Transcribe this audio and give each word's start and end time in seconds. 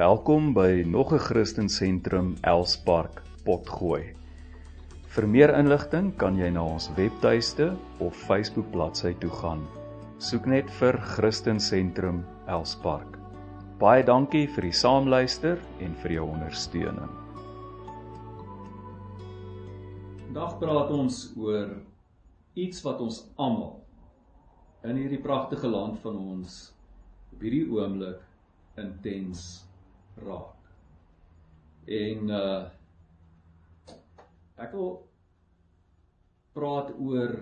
Welkom 0.00 0.54
by 0.56 0.82
nog 0.86 1.12
'n 1.12 1.18
Christen 1.18 1.68
Sentrum 1.68 2.36
Elspark 2.40 3.22
Potgooi. 3.44 4.14
Vir 5.12 5.26
meer 5.28 5.52
inligting 5.58 6.16
kan 6.16 6.36
jy 6.36 6.48
na 6.50 6.62
ons 6.64 6.88
webtuiste 6.96 7.76
of 7.98 8.16
Facebook 8.16 8.70
bladsy 8.72 9.12
toe 9.20 9.30
gaan. 9.30 9.66
Soek 10.18 10.46
net 10.46 10.70
vir 10.70 10.96
Christen 11.00 11.60
Sentrum 11.60 12.24
Elspark. 12.46 13.18
Baie 13.78 14.02
dankie 14.02 14.46
vir 14.48 14.62
die 14.62 14.72
saamluister 14.72 15.58
en 15.80 15.94
vir 15.94 16.12
jou 16.12 16.24
ondersteuning. 16.30 17.12
Vandag 20.24 20.58
praat 20.58 20.90
ons 20.90 21.32
oor 21.36 21.76
iets 22.54 22.82
wat 22.82 23.00
ons 23.00 23.26
almal 23.36 23.82
in 24.82 24.96
hierdie 24.96 25.22
pragtige 25.22 25.68
land 25.68 25.98
van 25.98 26.16
ons 26.16 26.72
op 27.32 27.40
hierdie 27.40 27.68
oomblik 27.68 28.24
intens 28.76 29.69
raak. 30.26 30.56
En 31.86 32.30
uh 32.30 32.60
ek 34.60 34.74
wil 34.76 34.90
praat 36.52 36.92
oor 37.00 37.32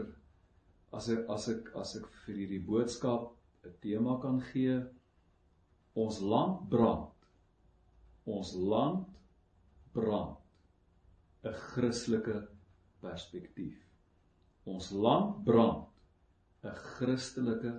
as 0.95 1.09
ek 1.12 1.27
as 1.34 1.48
ek 1.53 1.73
as 1.83 1.97
ek 1.98 2.06
vir 2.25 2.37
hierdie 2.43 2.65
boodskap 2.65 3.33
'n 3.67 3.75
tema 3.83 4.19
kan 4.23 4.41
gee, 4.53 4.79
ons 5.95 6.20
land 6.20 6.69
brand. 6.70 7.11
Ons 8.27 8.55
land 8.55 9.06
brand 9.92 10.37
'n 11.45 11.53
Christelike 11.53 12.39
perspektief. 13.01 13.77
Ons 14.65 14.91
land 14.92 15.45
brand 15.45 15.87
'n 16.65 16.75
Christelike 16.95 17.75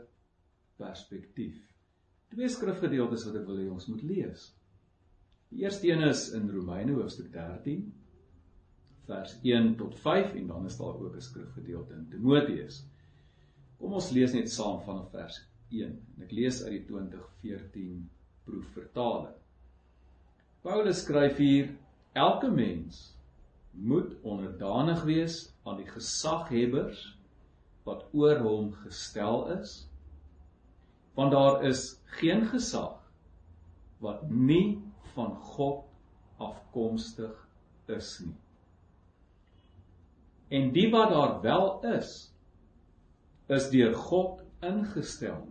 perspektief. 0.78 1.60
Twee 2.30 2.50
skrifgedeeltes 2.50 3.26
wat 3.26 3.36
ek 3.36 3.48
wil 3.48 3.58
hê 3.58 3.70
ons 3.72 3.88
moet 3.88 4.04
lees. 4.04 4.59
Die 5.50 5.64
eerste 5.64 5.90
een 5.90 6.02
is 6.02 6.30
in 6.32 6.50
Romeine 6.50 6.94
hoofstuk 6.94 7.32
13 7.34 7.94
vers 9.10 9.40
1 9.42 9.76
tot 9.78 10.00
5 10.00 10.34
en 10.34 10.48
dan 10.48 10.66
is 10.66 10.78
daar 10.78 11.00
ook 11.02 11.16
'n 11.16 11.22
skrifgedeelte 11.22 11.94
in 11.94 12.08
Timoteus. 12.10 12.86
Kom 13.78 13.94
ons 13.94 14.10
lees 14.12 14.34
net 14.34 14.52
saam 14.52 14.82
vanaf 14.82 15.10
vers 15.12 15.42
1 15.70 15.84
en 16.16 16.24
ek 16.24 16.32
lees 16.32 16.64
uit 16.64 16.72
die 16.72 16.86
2014 16.86 18.10
proefvertaling. 18.44 19.36
Paulus 20.62 21.02
skryf 21.02 21.38
hier: 21.38 21.70
Elke 22.14 22.52
mens 22.52 23.18
moet 23.72 24.14
onderdanig 24.22 25.04
wees 25.04 25.54
aan 25.64 25.78
die 25.78 25.88
gesaghebbers 25.88 27.18
wat 27.84 28.06
oor 28.14 28.38
hom 28.38 28.72
gestel 28.84 29.48
is 29.60 29.88
want 31.14 31.32
daar 31.32 31.64
is 31.64 32.02
geen 32.20 32.46
gesag 32.46 33.00
wat 34.00 34.30
nie 34.30 34.80
van 35.16 35.36
God 35.56 35.86
afkomstig 36.50 37.36
is 37.88 38.12
nie 38.26 38.36
en 40.60 40.72
die 40.74 40.88
wat 40.94 41.14
daar 41.14 41.36
wel 41.46 41.68
is 41.96 42.14
is 43.58 43.70
deur 43.74 43.94
God 43.94 44.46
ingestel 44.66 45.44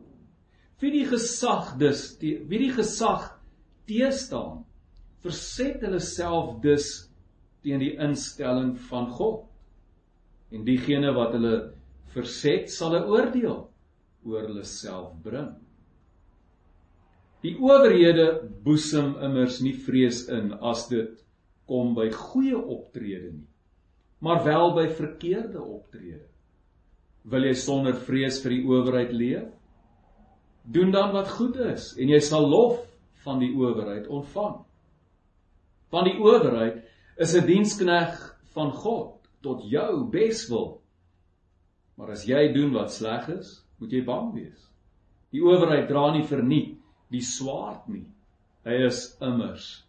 wie 0.78 0.94
die 0.94 1.06
gesag 1.10 1.74
dus 1.80 2.10
die, 2.22 2.38
wie 2.50 2.62
die 2.66 2.72
gesag 2.74 3.30
teestaan 3.90 4.64
verset 5.24 5.82
hulle 5.82 6.00
self 6.02 6.58
dus 6.62 7.08
teen 7.64 7.82
die 7.82 7.94
instelling 8.00 8.76
van 8.88 9.08
God. 9.12 9.46
En 10.54 10.64
diegene 10.64 11.12
wat 11.16 11.34
hulle 11.36 11.54
verset, 12.14 12.70
sal 12.72 12.96
'n 12.96 13.08
oordeel 13.12 13.58
oor 14.24 14.46
hulle 14.46 14.64
self 14.64 15.12
bring. 15.22 15.50
Die 17.44 17.54
owerhede 17.62 18.26
boesem 18.64 19.12
immers 19.22 19.60
nie 19.62 19.76
vrees 19.78 20.24
in 20.32 20.50
as 20.58 20.88
dit 20.90 21.12
kom 21.70 21.92
by 21.94 22.08
goeie 22.10 22.58
optrede 22.58 23.30
nie, 23.30 23.46
maar 24.24 24.42
wel 24.42 24.72
by 24.74 24.88
verkeerde 24.90 25.60
optrede. 25.62 26.26
Wil 27.28 27.46
jy 27.46 27.54
sonder 27.60 27.94
vrees 28.08 28.40
vir 28.42 28.56
die 28.56 28.64
owerheid 28.66 29.12
leef? 29.14 29.52
Doen 30.68 30.90
dan 30.92 31.12
wat 31.14 31.30
goed 31.36 31.60
is 31.62 31.92
en 32.00 32.10
jy 32.10 32.18
sal 32.24 32.48
lof 32.50 32.80
van 33.22 33.38
die 33.42 33.52
owerheid 33.54 34.08
ontvang. 34.10 34.58
Van 35.92 36.08
die 36.08 36.16
owerheid 36.18 36.82
is 37.16 37.36
'n 37.36 37.46
dienskneg 37.46 38.18
van 38.54 38.72
God 38.72 39.14
tot 39.42 39.62
jou 39.62 40.10
beswil. 40.10 40.80
Maar 41.96 42.10
as 42.10 42.26
jy 42.26 42.52
doen 42.52 42.72
wat 42.72 42.92
sleg 42.92 43.28
is, 43.28 43.62
moet 43.78 43.92
jy 43.92 44.04
bang 44.04 44.34
wees. 44.34 44.70
Die 45.30 45.42
owerheid 45.42 45.88
dra 45.88 46.10
nie 46.12 46.26
verniet 46.26 46.78
die 47.12 47.22
swaard 47.24 47.88
nie. 47.88 48.06
Hy 48.64 48.76
is 48.86 49.16
immers 49.24 49.84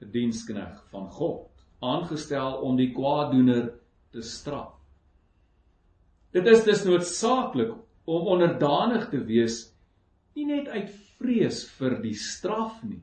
'n 0.00 0.10
dienskneg 0.10 0.80
van 0.90 1.08
God, 1.10 1.50
aangestel 1.80 2.60
om 2.62 2.76
die 2.76 2.92
kwaaddoener 2.92 3.72
te 4.12 4.22
straf. 4.22 4.72
Dit 6.32 6.46
is 6.46 6.64
dus 6.64 6.84
noodsaaklik 6.84 7.74
om 8.04 8.26
onderdanig 8.26 9.08
te 9.10 9.20
wees 9.24 9.74
nie 10.34 10.46
net 10.48 10.68
uit 10.68 10.90
vrees 11.18 11.62
vir 11.78 12.00
die 12.02 12.14
straf 12.18 12.82
nie, 12.82 13.02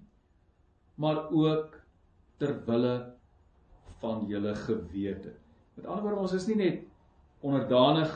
maar 0.99 1.29
ook 1.31 1.77
ter 2.41 2.57
wille 2.67 2.95
van 4.01 4.25
julle 4.27 4.55
gewete. 4.55 5.31
Met 5.77 5.85
ander 5.85 6.03
woorde, 6.03 6.21
ons 6.25 6.35
is 6.35 6.47
nie 6.49 6.57
net 6.59 6.83
onderdanig 7.41 8.11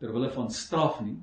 ter 0.00 0.12
wille 0.14 0.30
van 0.34 0.50
straf 0.50 1.00
nie, 1.04 1.18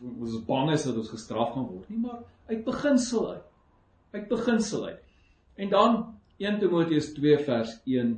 ons 0.00 0.36
is 0.36 0.44
bang 0.46 0.72
is 0.72 0.86
dat 0.88 0.98
ons 1.00 1.12
gestraf 1.12 1.54
gaan 1.54 1.68
word 1.68 1.90
nie, 1.90 2.00
maar 2.06 2.22
uit 2.50 2.64
beginsel 2.64 3.28
uit. 3.34 3.46
Uit 4.12 4.28
beginsel 4.28 4.86
uit. 4.86 5.02
En 5.56 5.70
dan 5.72 5.98
1 6.42 6.58
Timoteus 6.58 7.12
2 7.16 7.38
vers 7.46 7.76
1 7.84 8.16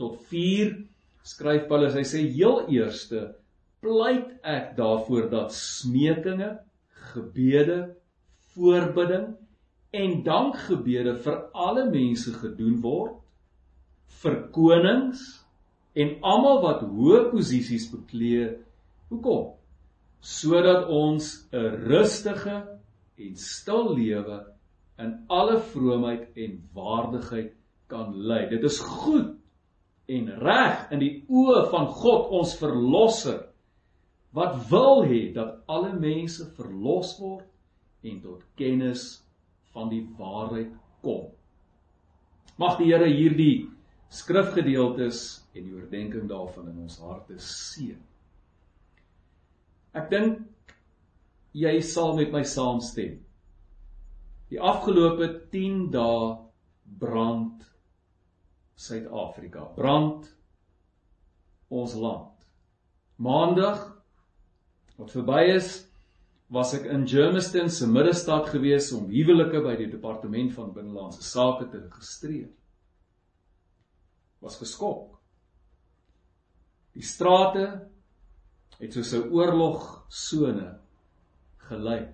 tot 0.00 0.18
4 0.30 0.74
skryf 1.22 1.68
Paulus, 1.70 1.94
hy 1.94 2.04
sê 2.06 2.24
heel 2.34 2.64
eerste 2.72 3.28
pleit 3.82 4.30
ek 4.46 4.74
daarvoor 4.78 5.28
dat 5.30 5.54
smekinge, 5.54 6.54
gebede, 7.12 7.94
voorbidding 8.54 9.32
en 9.92 10.18
dankgebede 10.24 11.16
vir 11.24 11.38
alle 11.52 11.84
mense 11.90 12.32
gedoen 12.40 12.78
word 12.84 13.18
vir 14.22 14.38
konings 14.54 15.22
en 15.98 16.14
almal 16.24 16.62
wat 16.62 16.84
hoë 16.88 17.26
posisies 17.32 17.88
beklee. 17.92 18.52
Hoekom? 19.10 19.50
Sodat 20.22 20.86
ons 20.88 21.48
'n 21.52 21.86
rustige 21.90 22.56
en 23.18 23.36
stil 23.36 23.94
lewe 23.94 24.38
in 25.02 25.24
alle 25.28 25.58
vroomheid 25.60 26.36
en 26.36 26.68
waardigheid 26.74 27.52
kan 27.90 28.14
lei. 28.14 28.48
Dit 28.48 28.64
is 28.64 28.78
goed 28.80 29.34
en 30.06 30.28
reg 30.42 30.90
in 30.90 31.02
die 31.02 31.14
oë 31.28 31.66
van 31.70 31.86
God 31.86 32.30
ons 32.38 32.54
verlosser 32.60 33.40
wat 34.36 34.56
wil 34.70 35.04
hê 35.04 35.32
dat 35.34 35.60
alle 35.68 35.92
mense 35.92 36.46
verlos 36.56 37.16
word 37.20 38.08
en 38.08 38.20
tot 38.22 38.46
kennis 38.56 39.22
van 39.74 39.90
die 39.92 40.02
waarheid 40.18 40.72
kom. 41.04 41.28
Mag 42.60 42.78
die 42.80 42.90
Here 42.92 43.08
hierdie 43.08 43.68
skrifgedeeltes 44.12 45.20
en 45.56 45.66
die 45.66 45.76
oordeenking 45.76 46.28
daarvan 46.28 46.68
in 46.72 46.82
ons 46.84 46.98
harte 47.00 47.38
seën. 47.40 48.00
Ek 49.92 50.08
dink 50.12 50.40
jy 51.52 51.74
sal 51.84 52.16
met 52.16 52.32
my 52.32 52.42
saamstem. 52.48 53.18
Die 54.52 54.60
afgelope 54.60 55.28
10 55.52 55.90
dae 55.92 56.32
brand 57.00 57.64
Suid-Afrika. 58.76 59.66
Brand 59.76 60.26
ons 61.72 61.94
land. 61.96 62.46
Maandag 63.22 63.84
wat 64.98 65.12
verby 65.14 65.44
is, 65.54 65.70
was 66.52 66.74
ek 66.76 66.84
in 66.92 67.06
Germiston 67.08 67.70
se 67.72 67.86
middestad 67.88 68.50
gewees 68.52 68.90
om 68.92 69.06
huwelike 69.08 69.62
by 69.64 69.76
die 69.78 69.88
departement 69.88 70.52
van 70.52 70.74
binnelandse 70.74 71.24
sake 71.24 71.70
te 71.72 71.80
registreer 71.80 72.50
was 74.42 74.58
geskok. 74.60 75.14
Die 76.92 77.04
strate 77.06 77.64
het 78.78 78.92
soos 78.92 79.12
'n 79.12 79.30
oorlogsone 79.30 80.78
gelyk. 81.68 82.10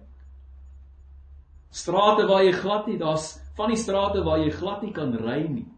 Strate 1.70 2.26
waar 2.26 2.44
jy 2.44 2.52
glad 2.52 2.86
nie, 2.86 2.98
daar's 2.98 3.38
van 3.56 3.68
die 3.68 3.76
strate 3.76 4.22
waar 4.24 4.38
jy 4.38 4.50
glad 4.50 4.82
nie 4.82 4.92
kan 4.92 5.14
ry 5.16 5.46
nie. 5.48 5.68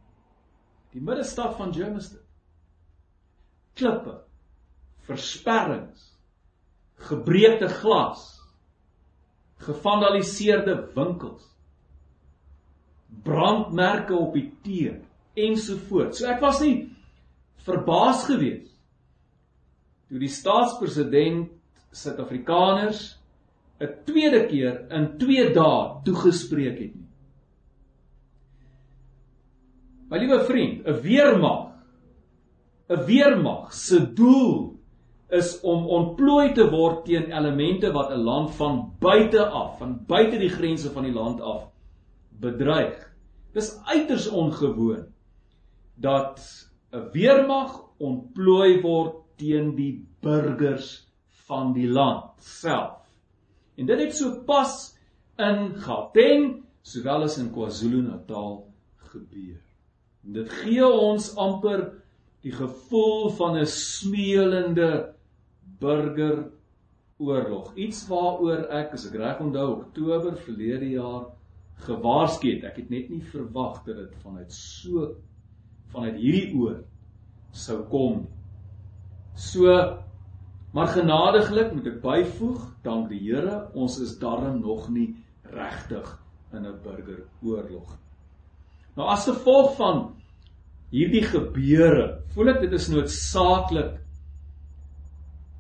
Die 0.93 1.03
middestad 1.03 1.56
van 1.56 1.75
Germiston. 1.75 2.23
Klippe, 3.75 4.21
versperrings, 5.06 6.19
gebreekte 6.97 7.69
glas, 7.69 8.41
gevandaliseerde 9.56 10.91
winkels, 10.94 11.47
brandmerke 13.23 14.15
op 14.15 14.35
die 14.35 14.49
teer 14.62 15.00
ensovoorts. 15.35 16.19
So 16.19 16.27
ek 16.27 16.41
was 16.41 16.61
nie 16.61 16.91
verbaas 17.65 18.25
gewees 18.29 18.69
toe 20.11 20.19
die 20.19 20.29
staatspresident 20.29 21.51
Suid-Afrikaners 21.95 23.17
'n 23.81 23.93
tweede 24.05 24.47
keer 24.51 24.87
in 24.91 25.07
2 25.19 25.53
dae 25.55 26.03
toegespreek 26.05 26.79
het 26.79 26.95
nie. 26.95 27.09
My 30.11 30.19
liewe 30.19 30.43
vriend, 30.45 30.87
'n 30.87 31.01
weermag 31.03 31.71
'n 32.91 33.07
weermag 33.07 33.73
se 33.73 34.01
doel 34.15 34.75
is 35.31 35.61
om 35.62 35.87
ontplooi 35.87 36.53
te 36.55 36.67
word 36.71 37.05
teen 37.06 37.31
elemente 37.31 37.93
wat 37.95 38.11
'n 38.11 38.25
land 38.27 38.55
van 38.59 38.93
buite 38.99 39.47
af, 39.47 39.79
van 39.79 40.05
buite 40.06 40.39
die 40.39 40.51
grense 40.51 40.91
van 40.91 41.06
die 41.06 41.15
land 41.15 41.41
af 41.41 41.71
bedreig. 42.41 42.99
Dis 43.55 43.79
uiters 43.85 44.29
ongewoon 44.29 45.06
dat 45.95 46.43
'n 46.93 47.11
weermag 47.13 47.79
ontplooi 47.99 48.81
word 48.83 49.19
teen 49.41 49.75
die 49.77 49.95
burgers 50.23 50.93
van 51.49 51.73
die 51.75 51.89
land 51.89 52.45
self. 52.45 53.01
En 53.81 53.89
dit 53.89 54.03
het 54.05 54.17
so 54.17 54.43
pas 54.47 54.75
in 55.41 55.73
Gauteng 55.81 56.61
sowel 56.85 57.25
as 57.27 57.39
in 57.41 57.51
KwaZulu-Natal 57.55 58.55
gebeur. 59.13 59.59
En 60.25 60.37
dit 60.37 60.53
gee 60.61 60.87
ons 60.87 61.31
amper 61.41 61.87
die 62.45 62.53
gevoel 62.53 63.31
van 63.37 63.59
'n 63.61 63.67
smeulende 63.67 65.15
burgeroorlog. 65.81 67.75
Iets 67.77 68.07
waaroor 68.09 68.69
ek 68.71 68.93
as 68.93 69.07
ek 69.07 69.15
reg 69.15 69.41
onthou 69.41 69.69
Oktober 69.81 70.37
verlede 70.37 70.91
jaar 70.91 71.27
gewaarsku 71.87 72.55
het. 72.55 72.65
Ek 72.65 72.77
het 72.77 72.91
net 72.91 73.11
nie 73.11 73.23
verwag 73.23 73.85
dat 73.85 73.97
dit 73.97 74.15
vanuit 74.23 74.53
so 74.53 75.17
vanuit 75.93 76.17
hierdie 76.17 76.55
oor 76.57 76.85
sou 77.53 77.83
kom. 77.91 78.27
So 79.41 79.73
maar 80.71 80.93
genadiglik 80.95 81.73
moet 81.75 81.87
ek 81.91 81.99
byvoeg, 82.03 82.61
dank 82.85 83.09
die 83.11 83.19
Here, 83.25 83.65
ons 83.75 83.97
is 83.99 84.13
darm 84.21 84.61
nog 84.63 84.87
nie 84.93 85.17
regtig 85.51 86.07
in 86.55 86.67
'n 86.67 86.79
burgeroorlog. 86.85 87.97
Nou 88.95 89.09
as 89.09 89.27
gevolg 89.27 89.75
van 89.77 90.15
hierdie 90.91 91.25
gebeure, 91.27 92.23
voel 92.35 92.55
ek 92.55 92.61
dit 92.61 92.73
is 92.73 92.89
noodsaaklik 92.89 93.99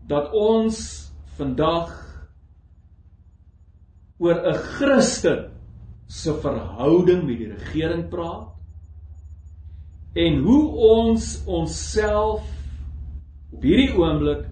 dat 0.06 0.30
ons 0.32 1.10
vandag 1.38 1.90
oor 4.18 4.36
'n 4.46 4.54
Christen 4.76 5.50
se 6.06 6.34
verhouding 6.34 7.26
met 7.26 7.38
die 7.38 7.50
regering 7.50 8.08
praat 8.10 8.48
en 10.14 10.38
hoe 10.42 10.64
ons 10.76 11.44
onsself 11.46 12.59
op 13.50 13.62
hierdie 13.66 13.92
oomblik 13.98 14.46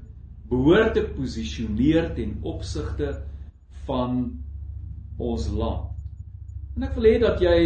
behoort 0.49 0.95
te 0.97 1.05
posisioneer 1.15 2.13
ten 2.17 2.39
opsigte 2.43 3.13
van 3.87 4.25
ons 5.19 5.49
land. 5.53 5.91
En 6.77 6.87
ek 6.87 6.95
wil 6.97 7.09
hê 7.11 7.17
dat 7.23 7.43
jy 7.43 7.61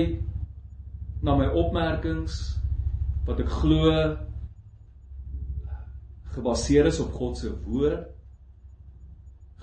na 1.23 1.37
my 1.39 1.49
opmerkings 1.59 2.39
wat 3.27 3.41
ek 3.45 3.53
glo 3.61 3.93
gebaseer 6.33 6.89
is 6.89 6.99
op 7.03 7.13
God 7.15 7.39
se 7.39 7.53
woord 7.67 8.09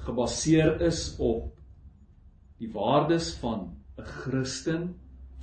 gebaseer 0.09 0.81
is 0.85 1.15
op 1.19 1.51
die 2.59 2.69
waardes 2.73 3.33
van 3.41 3.75
'n 3.97 4.03
Christen, 4.03 4.95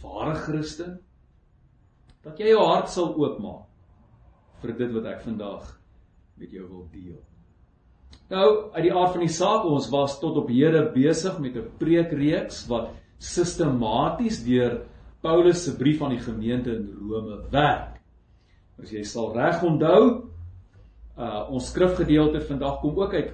ware 0.02 0.34
Christen, 0.34 0.99
dat 2.22 2.38
jy 2.38 2.49
jou 2.49 2.64
hart 2.67 2.88
sal 2.88 3.14
oopmaak 3.14 3.67
vir 4.62 4.72
dit 4.79 4.93
wat 4.93 5.05
ek 5.05 5.20
vandag 5.22 5.75
met 6.36 6.50
jou 6.50 6.66
wil 6.68 6.86
deel. 6.92 7.20
Nou, 8.28 8.46
uit 8.74 8.82
die 8.82 8.94
aard 8.94 9.12
van 9.14 9.22
die 9.22 9.32
saak, 9.32 9.64
ons 9.64 9.88
was 9.90 10.18
tot 10.20 10.36
op 10.36 10.48
hede 10.50 10.82
besig 10.94 11.38
met 11.38 11.56
'n 11.56 11.70
preekreeks 11.78 12.66
wat 12.68 12.90
sistematies 13.18 14.44
deur 14.44 14.82
Paulus 15.20 15.64
se 15.64 15.76
brief 15.76 16.02
aan 16.02 16.10
die 16.10 16.22
gemeente 16.22 16.70
in 16.70 16.92
Rome 17.08 17.40
werk. 17.50 18.00
As 18.82 18.90
jy 18.90 19.02
sal 19.02 19.32
reg 19.32 19.62
onthou, 19.62 20.26
Uh 21.16 21.46
ons 21.48 21.70
skrifgedeelte 21.72 22.42
vandag 22.44 22.80
kom 22.82 22.98
ook 23.00 23.14
uit 23.16 23.30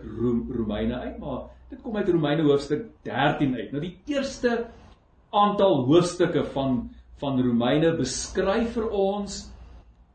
Romeine 0.55 1.01
uit, 1.03 1.17
maar 1.19 1.49
dit 1.71 1.81
kom 1.83 1.97
uit 1.99 2.09
Romeine 2.09 2.45
hoofstuk 2.47 2.85
13 3.03 3.57
uit. 3.57 3.73
Nou 3.73 3.83
die 3.83 3.97
eerste 4.07 4.69
aantal 5.35 5.83
hoofstukke 5.89 6.45
van 6.55 6.93
van 7.19 7.41
Romeine 7.43 7.93
beskryf 7.99 8.77
vir 8.77 8.87
ons 8.87 9.52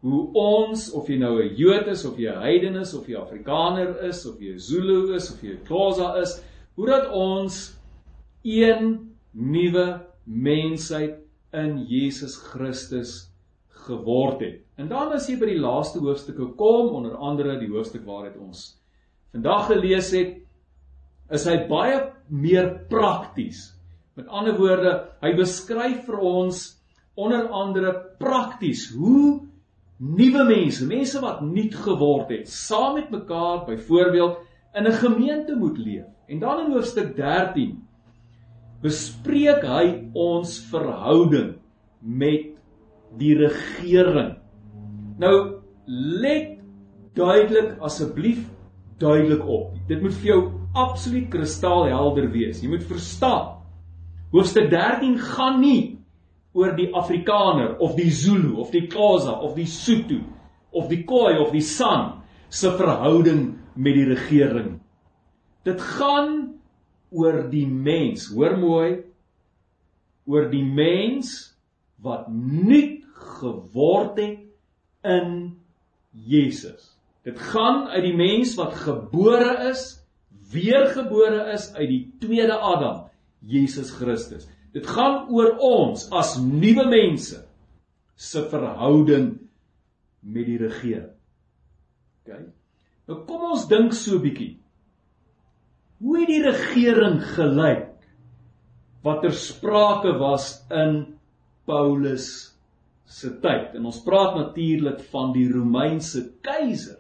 hoe 0.06 0.24
ons 0.38 0.92
of 0.94 1.08
jy 1.10 1.18
nou 1.18 1.42
'n 1.42 1.56
Jood 1.56 1.88
is 1.88 2.06
of 2.06 2.18
jy 2.18 2.30
'n 2.32 2.42
heiden 2.42 2.76
is 2.76 2.94
of 2.94 3.08
jy 3.08 3.16
Afrikaner 3.16 4.04
is 4.04 4.26
of 4.26 4.40
jy 4.40 4.58
Zulu 4.58 5.16
is 5.16 5.32
of 5.32 5.42
jy 5.42 5.58
Xhosa 5.64 6.22
is, 6.22 6.44
hoe 6.76 6.88
dat 6.88 7.12
ons 7.12 7.78
een 8.44 9.16
nuwe 9.34 10.06
mensheid 10.26 11.18
in 11.54 11.86
Jesus 11.88 12.38
Christus 12.38 13.32
geword 13.88 14.42
het. 14.42 14.62
En 14.78 14.88
dan 14.88 15.12
as 15.12 15.28
jy 15.30 15.38
by 15.40 15.46
die 15.46 15.62
laaste 15.62 16.00
hoofstukke 16.00 16.54
kom, 16.56 16.92
onder 16.94 17.16
andere 17.16 17.60
die 17.60 17.70
hoofstuk 17.72 18.06
waaruit 18.06 18.38
ons 18.38 18.76
vandag 19.32 19.68
gelees 19.68 20.12
het, 20.12 20.38
is 21.32 21.46
hy 21.46 21.58
baie 21.68 22.14
meer 22.30 22.70
prakties. 22.90 23.74
Met 24.16 24.28
ander 24.28 24.58
woorde, 24.58 24.94
hy 25.22 25.34
beskryf 25.38 26.06
vir 26.06 26.20
ons 26.20 26.64
onder 27.18 27.50
andere 27.50 27.94
prakties 28.20 28.92
hoe 28.96 29.48
nuwe 29.98 30.44
mense, 30.46 30.86
mense 30.86 31.20
wat 31.22 31.42
nuut 31.42 31.76
geword 31.76 32.30
het, 32.30 32.50
saam 32.50 32.98
met 33.00 33.10
mekaar 33.10 33.66
byvoorbeeld 33.66 34.38
in 34.78 34.88
'n 34.88 34.92
gemeente 34.92 35.56
moet 35.56 35.78
leef. 35.78 36.06
En 36.28 36.40
dan 36.40 36.66
in 36.66 36.72
hoofstuk 36.72 37.16
13 37.16 37.88
bespreek 38.82 39.64
hy 39.66 40.10
ons 40.14 40.60
verhouding 40.70 41.56
met 42.00 42.54
die 43.18 43.36
regering. 43.38 44.38
Nou 45.18 45.62
let 45.86 46.60
duidelik 47.14 47.80
asseblief 47.80 48.44
duidelik 48.98 49.46
op. 49.48 49.74
Dit 49.88 50.02
moet 50.02 50.14
vir 50.14 50.28
jou 50.28 50.52
absoluut 50.74 51.30
kristalhelder 51.30 52.30
wees. 52.32 52.62
Jy 52.62 52.70
moet 52.70 52.84
verstaan. 52.84 53.58
Hoofstuk 54.32 54.70
13 54.70 55.18
gaan 55.18 55.60
nie 55.62 55.97
oor 56.58 56.74
die 56.78 56.90
Afrikaner 56.98 57.76
of 57.84 57.94
die 57.98 58.10
Zulu 58.10 58.56
of 58.62 58.72
die 58.74 58.88
Xhosa 58.90 59.38
of 59.46 59.54
die 59.58 59.68
Sotho 59.70 60.24
of 60.74 60.90
die 60.90 61.04
Khoi 61.06 61.38
of 61.38 61.54
die 61.54 61.62
San 61.62 62.24
se 62.50 62.72
verhouding 62.78 63.58
met 63.76 63.94
die 63.98 64.08
regering. 64.10 64.80
Dit 65.68 65.82
gaan 65.82 66.58
oor 67.14 67.44
die 67.52 67.68
mens. 67.68 68.28
Hoor 68.34 68.58
mooi. 68.58 68.90
Oor 70.28 70.50
die 70.52 70.66
mens 70.66 71.54
wat 72.04 72.28
nuut 72.32 73.06
geword 73.40 74.20
het 74.20 74.44
in 75.08 75.32
Jesus. 76.12 76.94
Dit 77.28 77.40
gaan 77.52 77.88
uit 77.92 78.04
die 78.06 78.16
mens 78.16 78.56
wat 78.60 78.76
gebore 78.86 79.70
is, 79.70 79.98
weergebore 80.52 81.50
is 81.54 81.70
uit 81.76 81.90
die 81.92 82.04
tweede 82.22 82.56
Adam, 82.56 83.08
Jesus 83.44 83.92
Christus. 83.92 84.48
Dit 84.78 84.86
gaan 84.94 85.26
oor 85.34 85.56
ons 85.64 86.04
as 86.14 86.36
nuwe 86.38 86.86
mense 86.86 87.40
se 88.14 88.44
verhouding 88.52 89.32
met 90.22 90.46
die 90.46 90.58
regering. 90.62 91.14
OK. 92.22 92.42
Nou 93.08 93.22
kom 93.26 93.46
ons 93.56 93.66
dink 93.72 93.96
so 93.98 94.18
'n 94.18 94.22
bietjie. 94.22 94.54
Hoe 95.98 96.20
het 96.20 96.30
die 96.30 96.44
regering 96.44 97.22
gelyk 97.34 97.88
wat 99.02 99.22
ter 99.24 99.34
sprake 99.34 100.14
was 100.20 100.66
in 100.70 101.18
Paulus 101.66 102.54
se 103.06 103.32
tyd. 103.42 103.74
En 103.76 103.86
ons 103.86 104.04
praat 104.04 104.36
natuurlik 104.36 105.00
van 105.12 105.34
die 105.34 105.48
Romeinse 105.52 106.34
keiser 106.42 107.00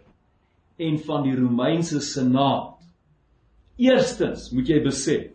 en 0.78 0.98
van 1.00 1.24
die 1.24 1.36
Romeinse 1.36 2.00
senaat. 2.02 2.80
Eerstens 3.78 4.50
moet 4.52 4.68
jy 4.68 4.82
besef, 4.84 5.30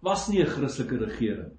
was 0.00 0.28
nie 0.28 0.42
'n 0.42 0.46
Christelike 0.46 0.98
regering. 0.98 1.52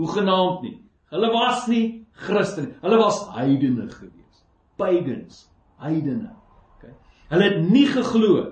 Hoegenaamd 0.00 0.62
nie. 0.64 0.76
Hulle 1.12 1.28
was 1.34 1.66
nie 1.68 2.06
Christen, 2.20 2.74
hulle 2.80 2.98
was 3.00 3.18
heidene 3.34 3.88
gewees. 3.90 4.44
Pagans, 4.80 5.42
heidene. 5.82 6.30
Okay. 6.76 6.94
Hulle 7.32 7.48
het 7.48 7.60
nie 7.68 7.86
geglo 7.90 8.46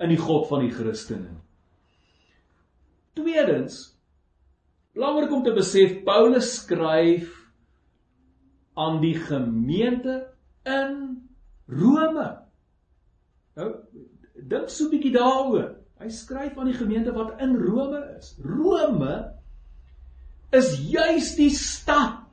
in 0.00 0.12
die 0.12 0.20
God 0.20 0.48
van 0.50 0.64
die 0.64 0.72
Christene 0.72 1.26
nie. 1.26 1.42
Tweedens, 3.16 3.78
belangrik 4.96 5.32
om 5.32 5.44
te 5.44 5.54
besef, 5.56 6.02
Paulus 6.04 6.50
skryf 6.58 7.32
aan 8.76 9.00
die 9.00 9.14
gemeente 9.16 10.18
in 10.68 10.98
Rome. 11.72 12.28
Nou 13.56 13.70
dink 14.36 14.68
so 14.68 14.84
'n 14.84 14.92
bietjie 14.92 15.12
daaroor. 15.16 15.76
Hy 15.98 16.08
skryf 16.08 16.58
aan 16.58 16.68
die 16.68 16.76
gemeente 16.76 17.12
wat 17.12 17.40
in 17.40 17.56
Rome 17.56 18.04
is. 18.18 18.36
Rome 18.44 19.35
is 20.54 20.76
juis 20.86 21.34
die 21.38 21.50
stad 21.50 22.26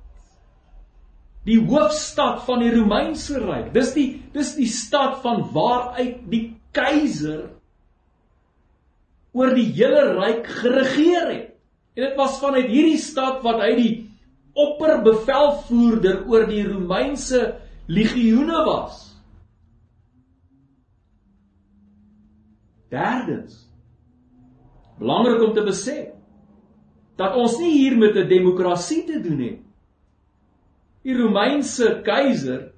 die 1.47 1.59
hoofstad 1.59 2.43
van 2.47 2.61
die 2.63 2.71
Romeinse 2.71 3.39
ryk. 3.43 3.73
Dis 3.75 3.91
die 3.95 4.07
dis 4.35 4.53
die 4.55 4.69
stad 4.71 5.19
van 5.23 5.43
waaruit 5.55 6.23
die 6.31 6.45
keiser 6.75 7.49
oor 9.33 9.51
die 9.57 9.67
hele 9.75 10.13
ryk 10.19 10.47
geregeer 10.61 11.27
het. 11.31 11.49
En 11.93 12.07
dit 12.07 12.15
was 12.17 12.39
vanuit 12.41 12.69
hierdie 12.71 13.01
stad 13.01 13.43
wat 13.45 13.59
hy 13.61 13.73
die 13.77 13.91
opperbevelvoerder 14.57 16.23
oor 16.29 16.47
die 16.49 16.63
Romeinse 16.65 17.41
legioene 17.91 18.63
was. 18.65 19.01
Derdens 22.93 23.59
belangrik 25.01 25.41
om 25.43 25.55
te 25.57 25.63
besef 25.65 26.12
dat 27.17 27.35
ons 27.35 27.57
nie 27.59 27.71
hier 27.71 27.97
met 27.97 28.15
'n 28.15 28.27
demokrasie 28.27 29.03
te 29.05 29.21
doen 29.21 29.39
het. 29.39 29.59
Die 31.03 31.17
Romeinse 31.17 32.01
keiser 32.03 32.73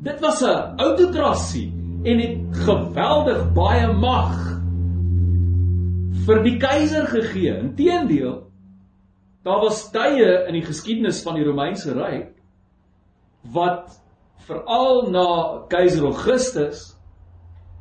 dit 0.00 0.20
was 0.20 0.42
'n 0.42 0.78
autokrasie 0.78 1.72
en 2.02 2.18
het 2.18 2.56
geweldig 2.64 3.52
baie 3.52 3.92
mag 3.92 4.60
vir 6.26 6.42
die 6.42 6.56
keiser 6.56 7.06
gegee. 7.06 7.58
Inteendeel, 7.58 8.46
daar 9.42 9.60
was 9.60 9.90
tye 9.90 10.46
in 10.48 10.54
die 10.54 10.64
geskiedenis 10.64 11.22
van 11.22 11.34
die 11.34 11.44
Romeinse 11.44 11.92
ryk 11.92 12.32
wat 13.52 14.00
veral 14.36 15.10
na 15.10 15.26
keiser 15.68 16.04
Augustus 16.04 16.96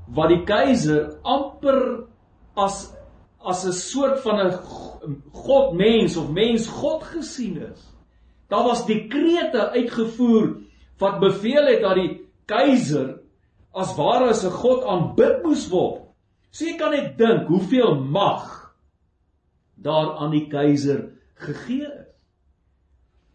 wat 0.07 0.29
die 0.29 0.43
keiser 0.43 1.19
amper 1.23 2.07
as 2.55 2.98
as 3.49 3.65
'n 3.65 3.73
soort 3.73 4.21
van 4.21 4.39
'n 4.45 4.53
godmens 5.33 6.17
of 6.17 6.31
mens 6.31 6.67
God 6.67 7.03
gesien 7.03 7.57
is. 7.57 7.81
Daar 8.47 8.63
was 8.63 8.85
dekrete 8.85 9.69
uitgevoer 9.69 10.57
wat 10.97 11.19
beveel 11.19 11.65
het 11.65 11.81
dat 11.81 11.95
die 11.95 12.21
keiser 12.45 13.19
as 13.71 13.95
ware 13.95 14.29
as 14.29 14.43
'n 14.45 14.51
god 14.51 14.83
aanbid 14.83 15.43
moes 15.43 15.67
word. 15.69 16.01
So 16.51 16.65
jy 16.65 16.77
kan 16.77 16.91
net 16.91 17.17
dink 17.17 17.47
hoeveel 17.47 17.95
mag 17.95 18.73
daar 19.75 20.17
aan 20.17 20.31
die 20.31 20.47
keiser 20.47 21.11
gegee 21.33 21.85
is. 21.85 22.15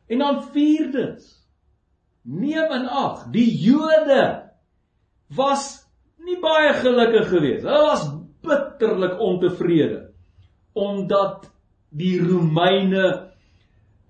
En 0.06 0.18
dan 0.18 0.42
vierdens 0.52 1.48
neem 2.22 2.72
in 2.72 2.88
ag, 2.88 3.30
die 3.32 3.48
Jode 3.64 4.50
was 5.36 5.84
nie 6.24 6.36
baie 6.40 6.72
gelukkig 6.74 7.28
geweest. 7.28 7.64
Hulle 7.64 7.82
was 7.82 8.04
bitterlik 8.44 9.20
ontevrede 9.20 10.10
omdat 10.74 11.46
die 11.94 12.18
Romeine 12.18 13.04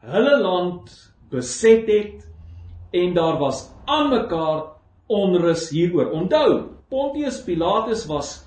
hulle 0.05 0.37
land 0.41 0.93
beset 1.33 1.89
het 1.89 2.25
en 2.95 3.15
daar 3.17 3.39
was 3.41 3.67
aan 3.85 4.09
mekaar 4.13 4.63
onrus 5.07 5.69
hieroor. 5.75 6.13
Onthou, 6.17 6.71
Pontius 6.89 7.43
Pilatus 7.45 8.07
was 8.07 8.45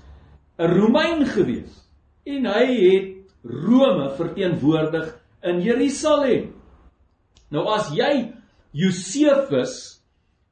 'n 0.58 0.66
Romein 0.66 1.26
gewees 1.26 1.86
en 2.26 2.46
hy 2.46 2.66
het 2.66 3.14
Rome 3.44 4.10
verteenwoordig 4.16 5.14
in 5.42 5.60
Jerusalem. 5.62 6.54
Nou 7.50 7.66
as 7.66 7.92
jy 7.94 8.32
Josefus 8.72 10.02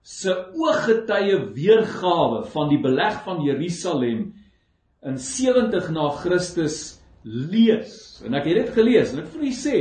se 0.03 0.33
ooggetuie 0.55 1.53
weergawe 1.57 2.45
van 2.53 2.69
die 2.71 2.79
beleg 2.81 3.19
van 3.25 3.43
Jerusalem 3.43 4.35
in 5.07 5.19
70 5.23 5.91
na 5.95 6.09
Christus 6.21 6.99
lees 7.23 8.23
en 8.27 8.35
ek 8.39 8.49
het 8.51 8.61
dit 8.65 8.75
gelees 8.79 9.13
en 9.13 9.23
ek 9.23 9.31
vir 9.35 9.47
u 9.47 9.53
sê 9.55 9.79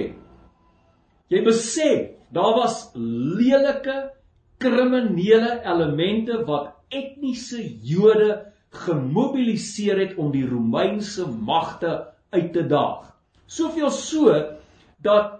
jy 1.33 1.41
besef 1.45 2.11
daar 2.35 2.53
was 2.57 2.91
lelike 2.95 3.95
kriminele 4.61 5.59
elemente 5.65 6.43
wat 6.47 6.75
etniese 6.93 7.61
Jode 7.83 8.45
gemobiliseer 8.85 9.99
het 9.99 10.17
om 10.19 10.31
die 10.33 10.45
Romeinse 10.47 11.25
magte 11.27 12.11
uit 12.35 12.51
te 12.53 12.65
daag. 12.67 13.11
Soveel 13.47 13.91
so 13.93 14.33
dat 15.05 15.39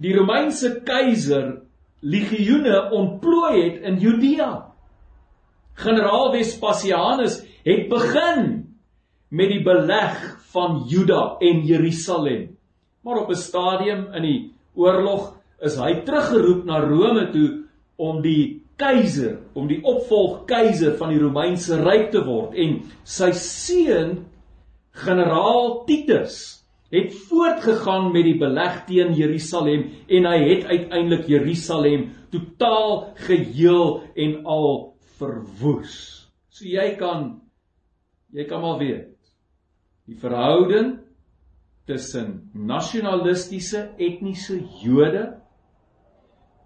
die 0.00 0.14
Romeinse 0.16 0.80
keiser 0.86 1.60
legioene 2.04 2.90
ontplooi 2.92 3.54
het 3.62 3.88
in 3.88 3.98
Judea. 4.00 4.50
Generaal 5.80 6.32
Vespasianus 6.34 7.40
het 7.64 7.88
begin 7.90 8.63
met 9.34 9.50
die 9.50 9.62
beleg 9.66 10.18
van 10.54 10.84
Juda 10.88 11.36
en 11.42 11.64
Jerusalem. 11.66 12.54
Maar 13.02 13.24
op 13.24 13.30
'n 13.30 13.34
stadium 13.34 14.06
in 14.14 14.22
die 14.22 14.52
oorlog 14.74 15.34
is 15.60 15.76
hy 15.76 16.02
teruggeroep 16.04 16.64
na 16.64 16.78
Rome 16.80 17.30
toe 17.30 17.64
om 17.96 18.22
die 18.22 18.62
keiser, 18.76 19.38
om 19.54 19.68
die 19.68 19.82
opvolg 19.82 20.44
keiser 20.46 20.96
van 20.98 21.08
die 21.14 21.18
Romeinse 21.18 21.78
ryk 21.82 22.10
te 22.10 22.24
word 22.24 22.54
en 22.54 22.82
sy 23.04 23.30
seun 23.32 24.24
generaal 24.90 25.84
Titus 25.86 26.64
het 26.90 27.14
voortgegaan 27.28 28.12
met 28.12 28.24
die 28.24 28.38
beleg 28.38 28.84
teen 28.86 29.14
Jerusalem 29.14 29.90
en 30.08 30.26
hy 30.30 30.38
het 30.48 30.64
uiteindelik 30.64 31.26
Jerusalem 31.26 32.10
totaal 32.30 33.14
geheel 33.14 34.02
en 34.14 34.44
al 34.44 34.94
verwoes. 35.18 36.28
So 36.50 36.64
jy 36.64 36.94
kan 36.98 37.40
jy 38.34 38.46
kan 38.46 38.62
maar 38.62 38.78
weet 38.78 39.13
die 40.08 40.16
verhouding 40.20 40.98
tussen 41.88 42.50
nasionalistiese 42.52 43.90
etniese 44.00 44.58
Jode 44.82 45.24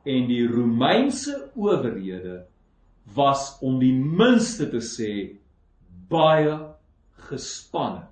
en 0.09 0.27
die 0.31 0.45
Romeinse 0.47 1.51
owerhede 1.55 2.47
was 3.15 3.59
om 3.65 3.79
die 3.81 3.95
minste 3.95 4.69
te 4.71 4.81
sê 4.85 5.13
baie 6.11 6.55
gespanne. 7.29 8.07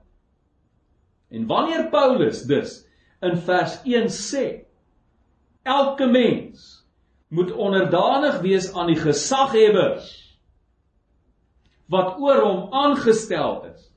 En 1.31 1.47
wanneer 1.51 1.89
Paulus 1.91 2.45
dus 2.47 2.79
in 3.25 3.39
vers 3.47 3.81
1 3.85 4.11
sê 4.13 4.47
elke 5.67 6.07
mens 6.07 6.87
moet 7.29 7.51
onderdanig 7.53 8.39
wees 8.45 8.71
aan 8.75 8.93
die 8.93 9.01
gesaghebbers 9.01 10.13
wat 11.91 12.19
oor 12.23 12.43
hom 12.43 12.75
aangestel 12.75 13.65
is 13.73 13.91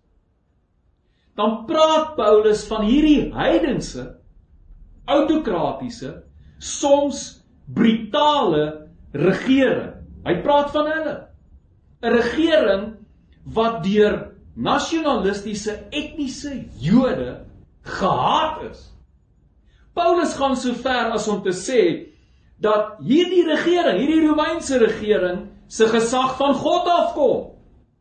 dan 1.39 1.63
praat 1.69 2.15
Paulus 2.19 2.65
van 2.67 2.83
hierdie 2.83 3.29
heidense 3.31 4.03
autokratiese 5.09 6.17
soms 6.59 7.39
brutale 7.73 8.89
regering. 9.15 9.95
Hy 10.27 10.35
praat 10.43 10.73
van 10.75 10.89
hulle. 10.91 11.15
'n 12.03 12.13
Regering 12.15 12.83
wat 13.55 13.83
deur 13.83 14.35
nasionalistiese 14.55 15.87
etniese 15.89 16.65
Jode 16.79 17.45
gehaat 17.83 18.63
is. 18.71 18.83
Paulus 19.95 20.35
gaan 20.35 20.55
so 20.55 20.73
ver 20.73 21.11
as 21.15 21.27
om 21.27 21.41
te 21.43 21.55
sê 21.55 21.81
dat 22.59 22.99
hierdie 23.03 23.45
regering, 23.47 23.99
hierdie 23.99 24.27
Romeinse 24.27 24.77
regering 24.77 25.47
se 25.67 25.87
gesag 25.87 26.35
van 26.37 26.53
God 26.53 26.87
afkom 26.87 27.55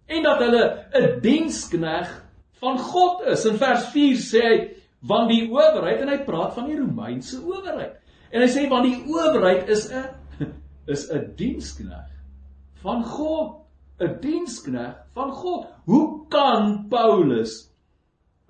en 0.06 0.22
dat 0.22 0.42
hulle 0.42 0.64
'n 0.94 1.20
dienskneg 1.22 2.27
van 2.60 2.78
God 2.78 3.26
is. 3.26 3.46
In 3.46 3.58
vers 3.60 3.88
4 3.94 4.20
sê 4.22 4.42
hy 4.44 4.58
want 5.08 5.30
die 5.30 5.46
owerheid 5.46 6.02
en 6.02 6.10
hy 6.10 6.18
praat 6.26 6.56
van 6.56 6.66
die 6.70 6.78
Romeinse 6.78 7.38
owerheid. 7.38 7.98
En 8.34 8.42
hy 8.42 8.48
sê 8.50 8.66
want 8.70 8.88
die 8.88 8.98
owerheid 9.06 9.70
is 9.70 9.88
'n 9.92 10.08
is 10.94 11.08
'n 11.10 11.34
dienskneg 11.38 12.08
van 12.82 13.04
God, 13.04 13.64
'n 14.00 14.18
dienskneg 14.20 14.94
van 15.14 15.32
God. 15.32 15.66
Hoe 15.86 16.26
kan 16.28 16.88
Paulus 16.88 17.70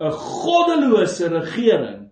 'n 0.01 0.11
goddelose 0.11 1.29
regering, 1.29 2.11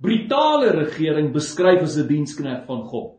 brutale 0.00 0.70
regering 0.70 1.32
beskryf 1.32 1.82
as 1.82 1.96
'n 1.96 2.06
dienskneg 2.06 2.66
van 2.66 2.82
God? 2.84 3.16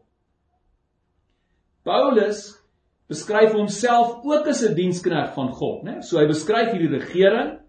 Paulus 1.84 2.60
beskryf 3.08 3.52
homself 3.54 4.22
ook 4.24 4.48
as 4.48 4.62
'n 4.62 4.76
dienskneg 4.76 5.34
van 5.34 5.50
God, 5.52 5.84
né? 5.84 6.02
So 6.02 6.20
hy 6.20 6.28
beskryf 6.28 6.72
hierdie 6.72 7.00
regering 7.00 7.60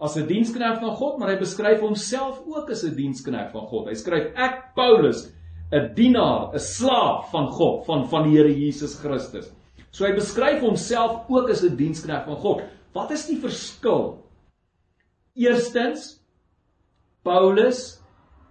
as 0.00 0.16
'n 0.16 0.26
diensknegt 0.26 0.80
van 0.80 0.96
God, 0.96 1.18
maar 1.18 1.30
hy 1.30 1.38
beskryf 1.38 1.80
homself 1.80 2.42
ook 2.46 2.70
as 2.70 2.84
'n 2.84 2.94
diensknegt 2.94 3.52
van 3.52 3.66
God. 3.66 3.88
Hy 3.88 3.94
skryf 3.94 4.32
ek 4.36 4.74
Paulus, 4.74 5.30
'n 5.72 5.94
dienaar, 5.94 6.54
'n 6.54 6.58
slaaf 6.58 7.30
van 7.30 7.48
God, 7.48 7.84
van 7.86 8.08
van 8.08 8.22
die 8.22 8.36
Here 8.36 8.52
Jesus 8.52 8.94
Christus. 8.94 9.52
So 9.90 10.04
hy 10.04 10.12
beskryf 10.12 10.60
homself 10.60 11.30
ook 11.30 11.50
as 11.50 11.62
'n 11.62 11.76
diensknegt 11.76 12.26
van 12.26 12.36
God. 12.36 12.62
Wat 12.92 13.10
is 13.10 13.26
die 13.26 13.38
verskil? 13.38 14.24
Eerstens 15.34 16.20
Paulus 17.22 18.00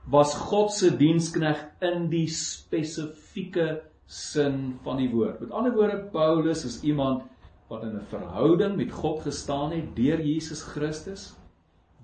was 0.10 0.34
God 0.36 0.72
se 0.72 0.90
diensknegt 0.98 1.82
in 1.82 2.10
die 2.10 2.28
spesifieke 2.28 3.84
sin 4.06 4.80
van 4.84 4.98
die 4.98 5.10
woord. 5.12 5.40
Met 5.40 5.52
ander 5.52 5.74
woorde, 5.74 6.10
Paulus 6.12 6.66
is 6.66 6.82
iemand 6.84 7.24
wat 7.68 7.84
in 7.84 7.96
'n 7.98 8.10
verhouding 8.10 8.76
met 8.76 8.92
God 8.92 9.22
gestaan 9.22 9.72
het 9.72 9.96
deur 9.96 10.22
Jesus 10.22 10.62
Christus 10.62 11.34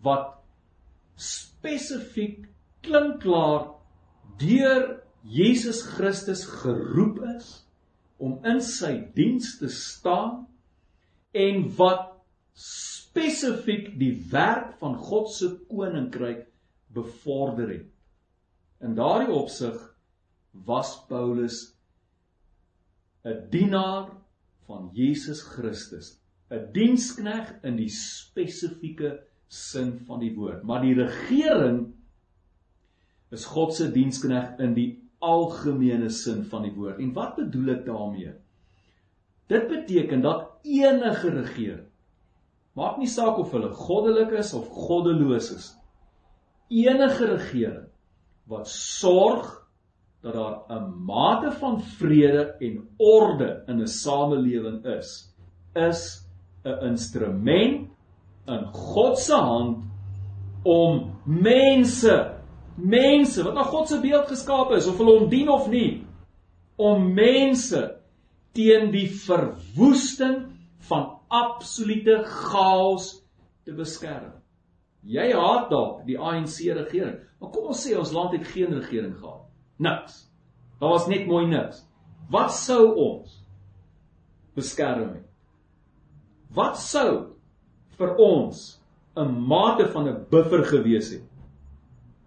wat 0.02 0.40
spesifiek 1.16 2.48
klinkklaar 2.82 3.68
deur 4.38 5.04
Jesus 5.22 5.82
Christus 5.82 6.46
geroep 6.46 7.20
is 7.36 7.68
om 8.18 8.40
in 8.46 8.62
sy 8.62 8.94
diens 9.16 9.58
te 9.60 9.68
staan 9.68 10.48
en 11.36 11.68
wat 11.76 12.08
spesifiek 12.60 13.92
die 14.00 14.14
werk 14.32 14.78
van 14.80 14.96
God 14.96 15.32
se 15.34 15.50
koninkryk 15.70 16.46
bevorder 16.94 17.70
het. 17.70 17.88
In 18.84 18.96
daardie 18.96 19.34
opsig 19.36 19.76
was 20.66 20.96
Paulus 21.08 21.76
'n 23.26 23.50
dienaar 23.52 24.19
van 24.70 24.90
Jesus 24.94 25.42
Christus, 25.42 26.20
'n 26.50 26.70
dienskneg 26.74 27.56
in 27.66 27.78
die 27.78 27.90
spesifieke 27.90 29.20
sin 29.50 29.98
van 30.06 30.22
die 30.22 30.34
woord, 30.36 30.64
maar 30.64 30.82
die 30.86 30.96
regering 30.98 31.88
is 33.34 33.46
God 33.46 33.74
se 33.74 33.90
dienskneg 33.94 34.60
in 34.62 34.74
die 34.78 34.90
algemene 35.20 36.10
sin 36.10 36.46
van 36.50 36.64
die 36.66 36.74
woord. 36.74 37.00
En 37.02 37.14
wat 37.14 37.36
bedoel 37.38 37.76
ek 37.76 37.86
daarmee? 37.86 38.34
Dit 39.50 39.68
beteken 39.70 40.22
dat 40.22 40.60
enige 40.64 41.30
regering 41.34 41.86
maak 42.78 43.00
nie 43.02 43.10
saak 43.12 43.40
of 43.42 43.52
hulle 43.52 43.74
goddelik 43.76 44.32
is 44.40 44.54
of 44.56 44.70
goddeloos 44.72 45.50
is. 45.52 45.66
Enige 46.72 47.26
regering 47.34 47.90
wat 48.48 48.70
sorg 48.72 49.50
dat 50.22 50.34
daar 50.34 50.80
'n 50.80 51.04
mate 51.06 51.52
van 51.52 51.82
vrede 51.82 52.56
en 52.60 52.88
orde 52.98 53.64
in 53.68 53.82
'n 53.82 53.88
samelewing 53.88 54.86
is, 54.86 55.34
is 55.74 56.26
'n 56.64 56.86
instrument 56.86 57.90
in 58.48 58.66
God 58.74 59.20
se 59.20 59.34
hand 59.34 59.84
om 60.64 61.16
mense 61.24 62.40
mense 62.76 63.44
wat 63.44 63.54
na 63.54 63.64
God 63.64 63.88
se 63.88 64.00
beeld 64.00 64.28
geskaap 64.28 64.72
is 64.72 64.88
of 64.88 64.98
hulle 64.98 65.20
hom 65.20 65.30
dien 65.30 65.50
of 65.50 65.68
nie 65.70 66.06
om 66.80 67.14
mense 67.14 67.82
teen 68.56 68.92
die 68.92 69.08
verwoesting 69.12 70.46
van 70.90 71.20
absolute 71.28 72.22
chaos 72.24 73.12
te 73.68 73.76
beskerm. 73.76 74.32
Jy 75.04 75.30
haat 75.36 75.70
dalk 75.72 76.06
die 76.08 76.18
ANC 76.18 76.58
regering, 76.76 77.20
maar 77.40 77.52
kom 77.52 77.70
ons 77.74 77.84
sê 77.84 77.98
ons 78.00 78.14
land 78.16 78.34
het 78.36 78.48
geen 78.48 78.74
regering 78.74 79.14
gehad. 79.20 79.49
Niks. 79.80 80.26
Daar 80.80 80.90
was 80.90 81.08
net 81.08 81.28
mooi 81.28 81.46
niks. 81.48 81.84
Wat 82.30 82.52
sou 82.54 82.94
ons 83.00 83.40
beskerm 84.56 85.16
het? 85.16 85.26
Wat 86.54 86.78
sou 86.78 87.36
vir 87.98 88.16
ons 88.16 88.80
'n 89.16 89.48
mate 89.48 89.88
van 89.92 90.08
'n 90.08 90.26
buffer 90.30 90.64
gewees 90.66 91.12
het 91.12 91.28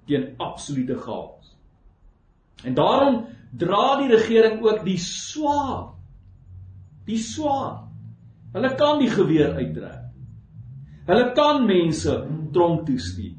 teen 0.07 0.35
absolute 0.39 0.97
chaos? 0.97 1.57
En 2.65 2.75
daarom 2.75 3.27
dra 3.57 3.97
die 3.97 4.09
regering 4.09 4.63
ook 4.63 4.85
die 4.85 4.99
swaard. 4.99 5.95
Die 7.05 7.19
swaard. 7.19 7.89
Hulle 8.53 8.75
kan 8.75 8.99
die 8.99 9.11
geweer 9.11 9.55
uittrek. 9.55 10.03
Hulle 11.07 11.33
kan 11.33 11.67
mense 11.67 12.29
tronk 12.53 12.87
toe 12.87 12.99
stuur. 12.99 13.35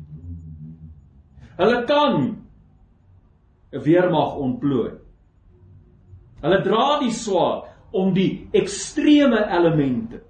Hulle 1.57 1.83
kan 1.85 2.42
weermag 3.81 4.35
ontplooi. 4.35 4.91
Hulle 6.43 6.61
dra 6.61 6.99
die 6.99 7.11
swaard 7.11 7.69
om 7.93 8.13
die 8.13 8.47
ekstreme 8.53 9.45
elemente 9.49 10.23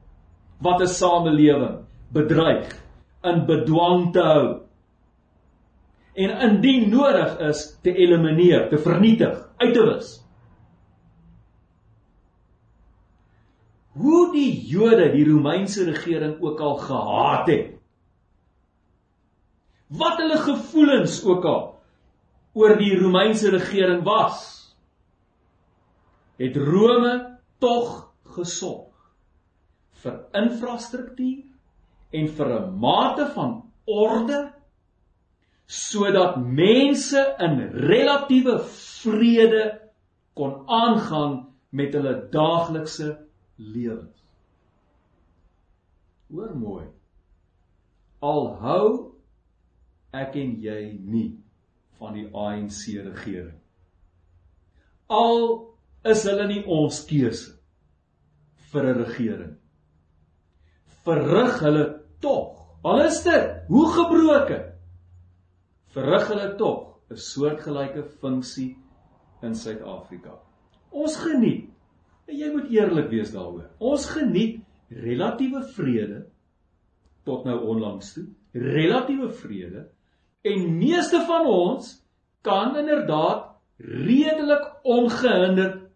wat 0.63 0.81
'n 0.81 0.87
samelewing 0.87 1.85
bedreig 2.13 2.69
in 3.23 3.45
bedwang 3.45 4.11
te 4.13 4.21
hou 4.21 4.63
en 6.13 6.29
indien 6.45 6.89
nodig 6.89 7.39
is 7.39 7.79
te 7.81 7.93
elimineer, 7.95 8.69
te 8.69 8.77
vernietig, 8.77 9.49
uit 9.57 9.73
te 9.73 9.85
wis. 9.87 10.11
Hoe 13.97 14.31
die 14.33 14.51
Jode 14.69 15.11
die 15.13 15.25
Romeinse 15.25 15.85
regering 15.85 16.41
ook 16.41 16.59
al 16.59 16.77
gehaat 16.77 17.47
het. 17.47 17.73
Wat 19.87 20.17
hulle 20.17 20.37
gevoelens 20.37 21.23
ook 21.25 21.45
al 21.45 21.72
oor 22.53 22.75
die 22.77 22.93
Romeinse 22.97 23.49
regering 23.53 24.03
was, 24.05 24.41
het 26.37 26.57
Rome 26.57 27.13
tog 27.61 28.13
gesorg 28.35 28.93
vir 30.03 30.19
infrastruktuur 30.37 31.43
en 32.13 32.27
vir 32.37 32.49
'n 32.59 32.79
mate 32.79 33.25
van 33.35 33.61
orde 33.85 34.53
sodat 35.65 36.37
mense 36.37 37.21
in 37.39 37.59
relatiewe 37.89 38.59
vrede 38.59 39.63
kon 40.33 40.63
aangaan 40.67 41.53
met 41.69 41.93
hulle 41.93 42.29
daaglikse 42.31 43.25
lewens. 43.55 44.21
Hoor 46.29 46.55
mooi. 46.57 46.85
Al 48.19 48.47
hou 48.65 48.87
ek 50.11 50.35
en 50.35 50.59
jy 50.61 50.99
nie 51.01 51.42
van 52.03 52.17
die 52.17 52.27
ANC 52.35 52.81
regering. 52.99 53.55
Al 55.07 55.37
is 56.11 56.25
hulle 56.27 56.47
nie 56.49 56.63
ons 56.67 57.03
keuse 57.07 57.53
vir 58.73 58.89
'n 58.89 58.97
regering. 58.99 59.53
Verrig 61.07 61.59
hulle 61.63 61.85
tog. 62.19 62.59
Al 62.83 63.05
is 63.05 63.21
dit 63.23 63.69
hoe 63.69 63.85
gebroke. 63.95 64.59
Verrig 65.95 66.27
hulle 66.31 66.49
tog 66.59 66.99
'n 67.11 67.15
soortgelyke 67.15 68.03
funksie 68.19 68.75
in 69.41 69.55
Suid-Afrika. 69.55 70.39
Ons 70.91 71.15
geniet. 71.15 71.69
En 72.27 72.35
jy 72.37 72.51
moet 72.51 72.69
eerlik 72.71 73.09
wees 73.09 73.31
daaroor. 73.31 73.69
Ons 73.79 74.09
geniet 74.09 74.61
relatiewe 74.89 75.63
vrede 75.75 76.25
tot 77.23 77.45
nou 77.45 77.59
onlangs 77.67 78.13
toe. 78.13 78.27
Relatiewe 78.53 79.29
vrede 79.31 79.89
En 80.43 80.77
meeste 80.77 81.23
van 81.27 81.45
ons 81.47 81.93
kan 82.43 82.77
inderdaad 82.77 83.45
redelik 83.77 84.65
ongehinderd 84.83 85.89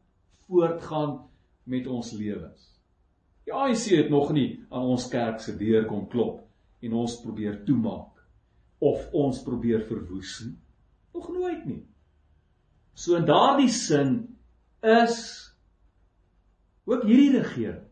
voortgaan 0.47 1.29
met 1.63 1.87
ons 1.87 2.11
lewens. 2.11 2.69
Die 3.43 3.53
ANC 3.53 3.89
het 3.91 4.09
nog 4.09 4.31
nie 4.31 4.65
aan 4.69 4.87
ons 4.87 5.07
kerk 5.11 5.39
se 5.43 5.55
deur 5.59 5.85
kom 5.87 6.07
klop 6.07 6.39
en 6.79 6.95
ons 6.95 7.19
probeer 7.21 7.59
toemaak 7.67 8.23
of 8.79 9.03
ons 9.11 9.41
probeer 9.43 9.83
verwoes 9.87 10.39
nie. 10.45 10.55
Nog 11.13 11.27
nooit 11.33 11.65
nie. 11.65 11.83
So 12.95 13.19
in 13.19 13.27
daardie 13.27 13.71
sin 13.71 14.15
is 14.83 15.19
ook 16.87 17.03
hierdie 17.03 17.39
regering 17.39 17.83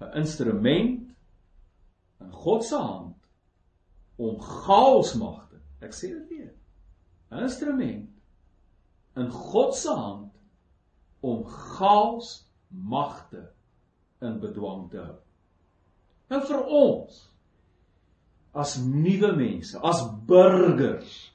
'n 0.00 0.16
instrument 0.16 1.08
in 2.20 2.32
God 2.32 2.64
se 2.64 2.76
hand 2.76 3.16
om 4.16 4.40
chaos 4.40 5.14
mag 5.14 5.49
Ek 5.80 5.96
sê 5.96 6.12
dit 6.12 6.28
weer. 6.28 6.52
'n 7.30 7.44
Instrument 7.46 8.08
in 9.16 9.30
God 9.30 9.74
se 9.74 9.94
hand 9.94 10.32
om 11.20 11.44
chaos 11.44 12.44
magte 12.68 13.50
in 14.20 14.40
bedwang 14.40 14.88
te 14.90 14.98
hou. 14.98 15.18
Nou 16.30 16.40
vir 16.46 16.64
ons 16.66 17.26
as 18.52 18.76
nuwe 18.82 19.30
mense, 19.36 19.78
as 19.78 20.02
burgers 20.26 21.30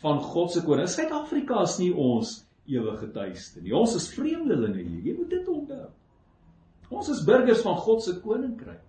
van 0.00 0.20
God 0.24 0.52
se 0.52 0.62
koning. 0.64 0.88
Suid-Afrika 0.88 1.62
is 1.66 1.76
nie 1.80 1.92
ons 1.92 2.38
ewige 2.66 3.10
tuiste 3.12 3.62
nie. 3.62 3.74
Ons 3.76 3.96
is 3.98 4.08
vreemdelinge 4.14 4.82
hier. 4.82 5.02
Jy 5.04 5.14
moet 5.18 5.32
dit 5.36 5.48
onthou. 5.52 5.88
Ons 6.96 7.10
is 7.12 7.24
burgers 7.26 7.62
van 7.66 7.76
God 7.82 8.02
se 8.04 8.16
koninkryk. 8.22 8.85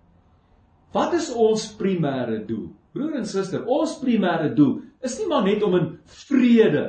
Wat 0.96 1.14
is 1.18 1.30
ons 1.34 1.68
primêre 1.80 2.40
doel? 2.48 2.70
Broer 2.96 3.20
en 3.20 3.28
suster, 3.30 3.66
ons 3.68 3.98
primêre 4.02 4.50
doel 4.56 4.80
is 5.06 5.18
nie 5.20 5.28
maar 5.30 5.46
net 5.46 5.64
om 5.66 5.76
in 5.78 5.90
vrede 6.26 6.86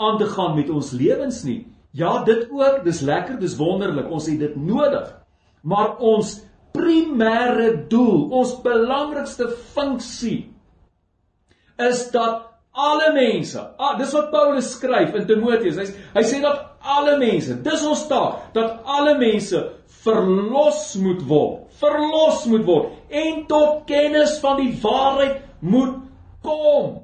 aan 0.00 0.18
te 0.20 0.28
gaan 0.28 0.56
met 0.56 0.70
ons 0.72 0.92
lewens 0.96 1.42
nie. 1.46 1.62
Ja, 1.96 2.20
dit 2.24 2.46
ook, 2.50 2.84
dis 2.84 3.00
lekker, 3.02 3.38
dis 3.40 3.56
wonderlik. 3.58 4.10
Ons 4.12 4.28
het 4.30 4.38
dit 4.40 4.54
nodig. 4.56 5.08
Maar 5.66 5.98
ons 5.98 6.36
primêre 6.74 7.72
doel, 7.90 8.28
ons 8.38 8.54
belangrikste 8.62 9.48
funksie 9.74 10.52
is 11.80 12.04
dat 12.14 12.46
alle 12.76 13.10
mense, 13.16 13.58
ah, 13.80 13.96
dis 13.98 14.12
wat 14.14 14.30
Paulus 14.30 14.68
skryf 14.76 15.16
in 15.18 15.26
Timoteus. 15.26 15.80
Hy 15.80 15.86
hy 16.14 16.24
sê 16.28 16.38
dat 16.44 16.76
alle 16.86 17.16
mense, 17.18 17.56
dis 17.64 17.84
ons 17.88 18.04
taak, 18.08 18.52
dat 18.54 18.84
alle 18.86 19.16
mense 19.18 19.58
verlos 20.04 20.84
moet 21.02 21.24
word, 21.28 21.64
verlos 21.80 22.44
moet 22.52 22.68
word 22.68 22.99
en 23.10 23.44
tot 23.50 23.84
kennis 23.90 24.38
van 24.42 24.60
die 24.60 24.72
waarheid 24.82 25.42
moet 25.60 25.98
kom. 26.44 27.00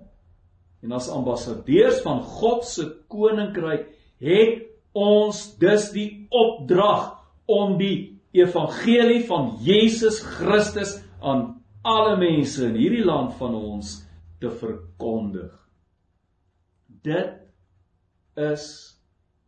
En 0.82 0.94
as 0.96 1.10
ambassadeurs 1.10 2.00
van 2.04 2.22
God 2.22 2.64
se 2.68 2.86
koninkryk 3.10 3.88
het 4.22 4.62
ons 4.96 5.42
dus 5.60 5.90
die 5.92 6.26
opdrag 6.32 7.10
om 7.50 7.76
die 7.80 8.16
evangelie 8.36 9.24
van 9.28 9.56
Jesus 9.64 10.20
Christus 10.38 10.96
aan 11.20 11.56
alle 11.86 12.16
mense 12.20 12.64
in 12.66 12.78
hierdie 12.78 13.04
land 13.04 13.36
van 13.40 13.54
ons 13.54 13.98
te 14.42 14.50
verkondig. 14.50 15.52
Dit 17.06 17.36
is 18.36 18.66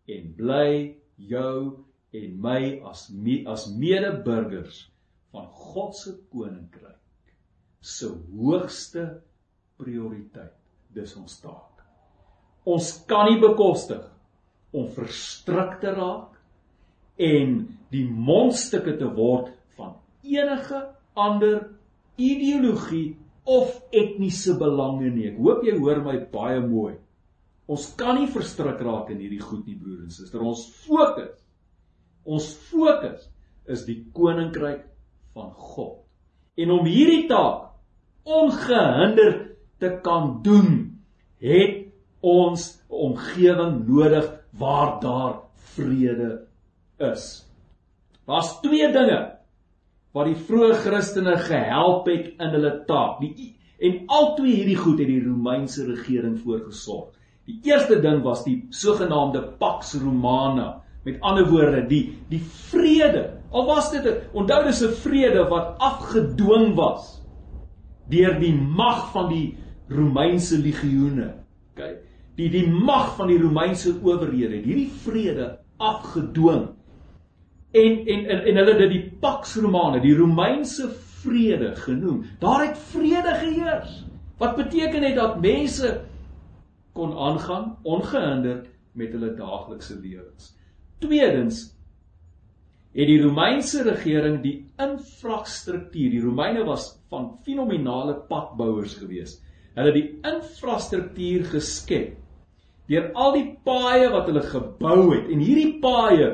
en 0.09 0.31
bly 0.39 0.71
jou 1.17 1.57
en 2.17 2.37
my 2.41 2.61
as 2.89 3.09
me, 3.13 3.43
as 3.51 3.67
medeburgers 3.77 4.87
van 5.35 5.49
God 5.53 5.97
se 5.97 6.15
koninkryk 6.33 6.97
se 7.81 8.09
hoogste 8.09 9.05
prioriteit 9.79 10.55
dis 10.95 11.15
ons 11.17 11.39
taak. 11.43 11.85
Ons 12.69 12.91
kan 13.09 13.29
nie 13.29 13.39
bekostig 13.41 14.03
om 14.77 14.89
verstrik 14.93 15.79
te 15.83 15.93
raak 15.95 16.35
en 17.19 17.61
die 17.93 18.05
mondstukke 18.09 18.97
te 18.99 19.09
word 19.17 19.53
van 19.79 19.97
enige 20.27 20.83
ander 21.19 21.63
ideologie 22.19 23.17
of 23.49 23.73
etniese 23.95 24.59
belange 24.61 25.09
nie. 25.15 25.31
Ek 25.31 25.39
hoop 25.41 25.65
jy 25.65 25.79
hoor 25.79 26.03
my 26.05 26.19
baie 26.33 26.61
mooi. 26.61 26.99
Ons 27.69 27.91
kan 28.01 28.19
nie 28.19 28.29
verstrik 28.33 28.81
raak 28.85 29.11
in 29.13 29.23
hierdie 29.23 29.43
goed 29.45 29.67
nie, 29.69 29.77
broer 29.77 30.05
en 30.05 30.13
suster. 30.13 30.43
Ons 30.45 30.67
fokus. 30.85 31.35
Ons 32.29 32.51
fokus 32.69 33.29
is 33.69 33.85
die 33.89 34.03
koninkryk 34.17 34.85
van 35.39 35.53
God. 35.55 35.95
En 36.59 36.75
om 36.75 36.87
hierdie 36.91 37.27
taak 37.31 37.69
ongehinderd 38.29 39.45
te 39.79 39.93
kan 40.03 40.41
doen, 40.43 40.73
het 41.39 41.87
ons 42.21 42.83
'n 42.91 42.95
omgewing 42.95 43.87
nodig 43.87 44.27
waar 44.59 45.01
daar 45.01 45.35
vrede 45.55 46.47
is. 46.99 47.47
Daar's 48.27 48.61
twee 48.61 48.93
dinge 48.93 49.39
wat 50.13 50.27
die 50.27 50.41
vroeë 50.49 50.75
Christene 50.83 51.37
gehelp 51.37 52.09
het 52.11 52.27
in 52.39 52.51
hulle 52.57 52.85
taak. 52.87 53.21
Die 53.21 53.55
en 53.79 54.03
albei 54.07 54.55
hierdie 54.57 54.77
goed 54.77 54.99
het 54.99 55.07
die 55.07 55.23
Romeinse 55.23 55.85
regering 55.87 56.39
voorgesorg. 56.43 57.15
Die 57.47 57.61
eerste 57.63 58.01
ding 58.01 58.23
was 58.23 58.43
die 58.45 58.67
sogenaamde 58.71 59.43
Pax 59.61 59.95
Romana. 60.03 60.83
Met 61.09 61.21
ander 61.25 61.47
woorde, 61.49 61.87
die 61.89 62.03
die 62.29 62.43
vrede. 62.69 63.31
Al 63.51 63.65
was 63.67 63.91
dit 63.91 64.05
'n 64.05 64.19
onthou 64.37 64.65
dis 64.65 64.83
'n 64.85 64.93
vrede 65.05 65.49
wat 65.49 65.79
afgedwing 65.79 66.75
was 66.75 67.17
deur 68.09 68.39
die 68.41 68.55
mag 68.55 69.11
van 69.13 69.29
die 69.29 69.57
Romeinse 69.89 70.59
legioene. 70.59 71.35
OK. 71.73 71.85
Die 72.37 72.51
die 72.51 72.67
mag 72.69 73.17
van 73.17 73.29
die 73.29 73.39
Romeinse 73.41 73.95
owerhede 74.03 74.57
het 74.57 74.65
hierdie 74.65 74.93
vrede 75.05 75.59
afgedwing. 75.77 76.69
En 77.73 77.99
en 78.07 78.27
en, 78.27 78.45
en 78.45 78.57
hulle 78.57 78.71
het 78.71 78.79
dit 78.79 78.91
die 78.91 79.13
Pax 79.21 79.57
Romana, 79.57 79.99
die 79.99 80.17
Romeinse 80.17 80.89
vrede 81.23 81.75
genoem. 81.77 82.25
Daar 82.39 82.67
het 82.67 82.79
vrede 82.79 83.35
geheers. 83.35 84.05
Wat 84.39 84.57
beteken 84.57 85.01
dit 85.01 85.15
dat 85.17 85.41
mense 85.41 86.01
kon 86.93 87.19
aangaan 87.19 87.77
ongehinderd 87.83 88.69
met 88.93 89.13
hulle 89.13 89.35
daaglikse 89.35 89.99
lewens. 90.01 90.58
Tweedens 91.03 91.65
het 92.99 93.07
die 93.07 93.21
Romeinse 93.23 93.85
regering 93.87 94.41
die 94.43 94.57
infrastruktuur, 94.81 96.11
die 96.11 96.23
Romeine 96.23 96.65
was 96.67 96.91
van 97.13 97.37
fenominale 97.45 98.17
padbouers 98.29 98.97
geweest 98.99 99.45
hulle 99.79 99.95
die 99.95 100.07
infrastruktuur 100.27 101.47
geskep 101.53 102.17
deur 102.89 103.11
al 103.21 103.35
die 103.37 103.47
paaie 103.69 104.09
wat 104.13 104.31
hulle 104.31 104.45
gebou 104.47 105.01
het 105.13 105.29
en 105.31 105.43
hierdie 105.45 105.79
paaie 105.83 106.31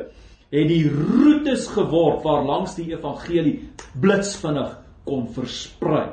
het 0.54 0.68
die 0.70 0.84
roetes 0.86 1.66
geword 1.74 2.22
waar 2.24 2.44
langs 2.46 2.76
die 2.78 2.92
evangelie 2.92 3.56
blitsvinnig 4.00 4.76
kon 5.04 5.26
versprei. 5.34 6.12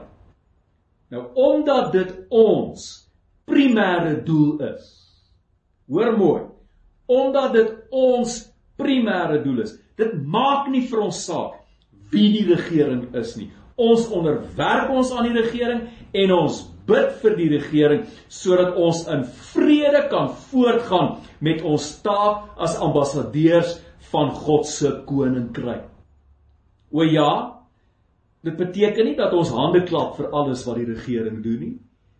Nou 1.14 1.28
omdat 1.38 1.92
dit 1.94 2.16
ons 2.34 2.88
primêre 3.46 4.16
doel 4.26 4.64
is. 4.72 4.90
Hoor 5.92 6.18
mooi. 6.18 6.42
Omdat 7.08 7.54
dit 7.54 7.72
ons 7.90 8.38
primêre 8.82 9.42
doel 9.44 9.64
is. 9.66 9.76
Dit 10.00 10.14
maak 10.26 10.70
nie 10.72 10.84
vir 10.90 11.06
ons 11.08 11.24
saak 11.26 11.58
wie 12.12 12.30
die 12.34 12.46
regering 12.50 13.08
is 13.16 13.36
nie. 13.40 13.50
Ons 13.82 14.10
onderwerp 14.14 14.92
ons 14.94 15.14
aan 15.16 15.30
die 15.30 15.38
regering 15.38 15.86
en 16.18 16.34
ons 16.36 16.60
bid 16.90 17.14
vir 17.22 17.38
die 17.38 17.50
regering 17.54 18.04
sodat 18.32 18.76
ons 18.80 19.06
in 19.14 19.24
vrede 19.52 20.04
kan 20.12 20.32
voortgaan 20.50 21.14
met 21.40 21.64
ons 21.68 21.88
taak 22.04 22.60
as 22.62 22.80
ambassadeurs 22.84 23.78
van 24.12 24.34
God 24.36 24.68
se 24.68 24.92
koninkryk. 25.08 25.88
O 26.92 27.06
ja, 27.08 27.62
dit 28.44 28.58
beteken 28.60 29.08
nie 29.08 29.16
dat 29.16 29.34
ons 29.38 29.54
hande 29.56 29.86
klap 29.88 30.18
vir 30.20 30.34
alles 30.36 30.66
wat 30.68 30.82
die 30.82 30.90
regering 30.90 31.40
doen 31.46 31.60
nie. 31.62 31.76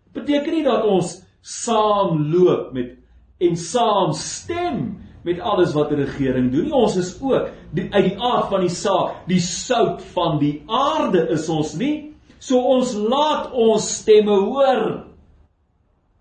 Dit 0.08 0.22
beteken 0.22 0.56
nie 0.56 0.66
dat 0.68 0.88
ons 0.88 1.18
saamloop 1.42 2.72
met 2.78 3.01
en 3.42 3.58
saamstem 3.58 4.84
met 5.26 5.40
alles 5.40 5.74
wat 5.78 5.92
die 5.92 6.02
regering 6.02 6.50
doen 6.54 6.68
nie. 6.70 6.76
Ons 6.76 6.98
is 6.98 7.12
ook 7.22 7.52
die, 7.76 7.88
uit 7.94 8.08
die 8.10 8.18
aard 8.18 8.50
van 8.50 8.66
die 8.66 8.74
saak, 8.74 9.22
die 9.30 9.42
sout 9.44 10.02
van 10.16 10.40
die 10.42 10.56
aarde 10.68 11.28
is 11.34 11.50
ons 11.50 11.76
nie. 11.80 12.12
So 12.42 12.58
ons 12.58 12.96
laat 12.98 13.52
ons 13.54 13.86
stemme 14.02 14.34
hoor 14.48 14.84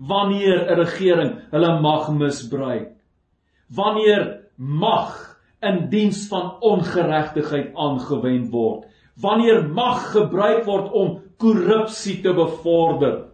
wanneer 0.00 0.68
'n 0.68 0.78
regering 0.80 1.32
hulle 1.50 1.80
mag 1.80 2.10
misbruik. 2.12 2.92
Wanneer 3.68 4.40
mag 4.56 5.36
in 5.62 5.88
diens 5.90 6.26
van 6.28 6.56
ongeregtigheid 6.60 7.74
aangewend 7.76 8.50
word. 8.52 8.84
Wanneer 9.20 9.68
mag 9.68 10.12
gebruik 10.12 10.64
word 10.64 10.92
om 10.92 11.20
korrupsie 11.36 12.20
te 12.22 12.32
bevorder. 12.32 13.28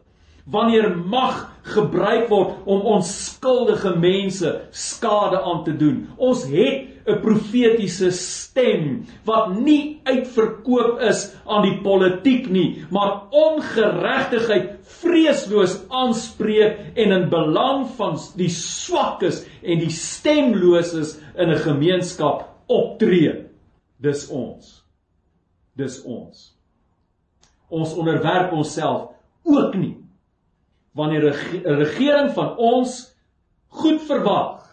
Wanneer 0.46 0.96
mag 0.96 1.55
gebruik 1.66 2.28
word 2.30 2.66
om 2.68 2.84
onskuldige 2.96 3.96
mense 3.98 4.52
skade 4.70 5.40
aan 5.42 5.64
te 5.66 5.74
doen. 5.76 6.06
Ons 6.16 6.44
het 6.50 6.94
'n 7.06 7.20
profetiese 7.22 8.10
stem 8.10 9.04
wat 9.24 9.58
nie 9.62 10.00
uitverkoop 10.04 11.00
is 11.00 11.34
aan 11.46 11.62
die 11.62 11.80
politiek 11.82 12.48
nie, 12.50 12.84
maar 12.90 13.30
ongeregtigheid 13.30 14.74
vreesloos 14.82 15.78
aanspreek 15.88 16.78
en 16.94 17.12
in 17.12 17.28
belang 17.28 17.86
van 17.96 18.18
die 18.36 18.50
swakkes 18.50 19.44
en 19.62 19.78
die 19.78 19.90
stemloses 19.90 21.18
in 21.36 21.50
'n 21.50 21.62
gemeenskap 21.62 22.48
optree. 22.66 23.44
Dis 23.98 24.28
ons. 24.28 24.84
Dis 25.76 26.02
ons. 26.02 26.54
Ons 27.68 27.94
onderwerp 27.94 28.52
onsself 28.52 29.10
ook 29.44 29.74
nie 29.74 30.05
wanneer 30.96 31.28
'n 31.28 31.76
regering 31.82 32.32
van 32.32 32.56
ons 32.56 33.14
goed 33.68 34.00
verwag 34.02 34.64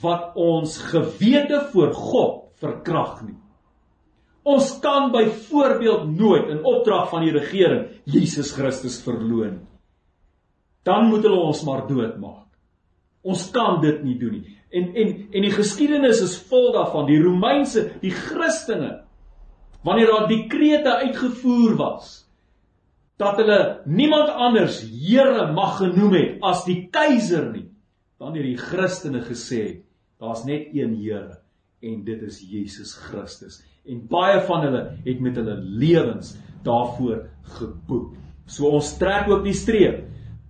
wat 0.00 0.34
ons 0.34 0.78
gewete 0.78 1.68
voor 1.72 1.92
God 1.94 2.34
verkrag 2.60 3.22
nie. 3.26 3.38
Ons 4.42 4.78
kan 4.82 5.10
byvoorbeeld 5.12 6.16
nooit 6.18 6.48
in 6.48 6.64
opdrag 6.64 7.10
van 7.10 7.22
die 7.22 7.34
regering 7.34 8.00
Jesus 8.04 8.52
Christus 8.52 9.02
verloon 9.02 9.58
nie. 9.58 9.68
Dan 10.82 11.06
moet 11.06 11.22
hulle 11.22 11.38
ons 11.38 11.62
maar 11.62 11.86
doodmaak. 11.86 12.48
Ons 13.22 13.50
kan 13.54 13.80
dit 13.80 14.02
nie 14.02 14.16
doen 14.18 14.40
nie. 14.40 14.56
En 14.70 14.94
en 14.98 15.12
en 15.30 15.44
die 15.46 15.54
geskiedenis 15.54 16.22
is 16.24 16.34
vol 16.50 16.72
daarvan. 16.74 17.06
Die 17.06 17.22
Romeinse, 17.22 17.92
die 18.00 18.10
Christene 18.10 19.04
wanneer 19.82 20.06
daar 20.06 20.28
dekrete 20.30 20.96
uitgevoer 20.96 21.76
was 21.76 22.22
dat 23.22 23.40
hulle 23.40 23.60
niemand 23.86 24.32
anders 24.34 24.82
Here 24.82 25.50
mag 25.54 25.78
genoem 25.80 26.16
het 26.18 26.46
as 26.52 26.64
die 26.68 26.88
keiser 26.92 27.50
nie 27.52 27.68
dan 28.22 28.36
het 28.36 28.46
die 28.46 28.58
Christene 28.58 29.22
gesê 29.26 29.82
daar's 30.22 30.44
net 30.48 30.70
een 30.74 30.94
Here 31.00 31.40
en 31.82 32.02
dit 32.06 32.22
is 32.22 32.40
Jesus 32.42 32.94
Christus 33.08 33.62
en 33.88 34.02
baie 34.10 34.40
van 34.46 34.66
hulle 34.66 34.82
het 35.04 35.20
met 35.20 35.38
hulle 35.40 35.56
lewens 35.58 36.36
daarvoor 36.62 37.24
geboek. 37.58 38.12
So 38.46 38.70
ons 38.70 38.92
trek 39.00 39.30
ook 39.30 39.42
die 39.46 39.56
streep 39.56 40.04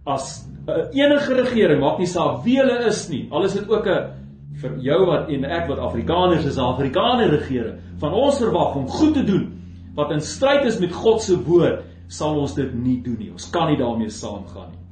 as 0.09 0.43
uh, 0.67 0.91
enige 0.93 1.37
regering 1.39 1.81
maak 1.81 2.01
nie 2.03 2.11
saak 2.11 2.43
wie 2.45 2.59
hulle 2.61 2.83
is 2.91 3.07
nie. 3.09 3.25
Al 3.31 3.47
is 3.49 3.57
dit 3.57 3.69
ook 3.71 3.87
'n 3.87 4.21
vir 4.63 4.77
jou 4.85 5.07
wat 5.07 5.31
en 5.33 5.45
ek 5.45 5.69
wat 5.69 5.79
Afrikaners 5.79 6.45
is, 6.45 6.57
'n 6.57 6.61
Afrikaner 6.75 7.31
regering 7.31 7.79
van 7.99 8.13
ons 8.13 8.39
verwag 8.39 8.77
om 8.77 8.89
goed 8.89 9.15
te 9.15 9.25
doen 9.25 9.49
wat 9.95 10.11
in 10.11 10.21
stryd 10.21 10.65
is 10.65 10.79
met 10.79 10.93
God 10.93 11.23
se 11.23 11.37
woord, 11.37 11.83
sal 12.13 12.41
ons 12.41 12.55
dit 12.55 12.75
nie 12.75 12.99
doen 13.05 13.17
nie. 13.19 13.31
Ons 13.33 13.49
kan 13.51 13.71
nie 13.71 13.81
daarmee 13.81 14.13
saamgaan 14.13 14.75
nie. 14.75 14.85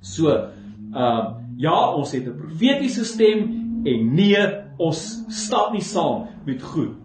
So, 0.00 0.34
ehm 0.34 0.98
uh, 0.98 1.42
Ja, 1.56 1.94
ons 1.94 2.12
het 2.12 2.26
'n 2.26 2.36
profetiese 2.36 3.04
stem 3.04 3.38
en 3.84 4.14
nee, 4.14 4.42
ons 4.78 5.24
stap 5.28 5.72
nie 5.72 5.82
saam 5.82 6.28
met 6.46 6.62
goed 6.62 6.96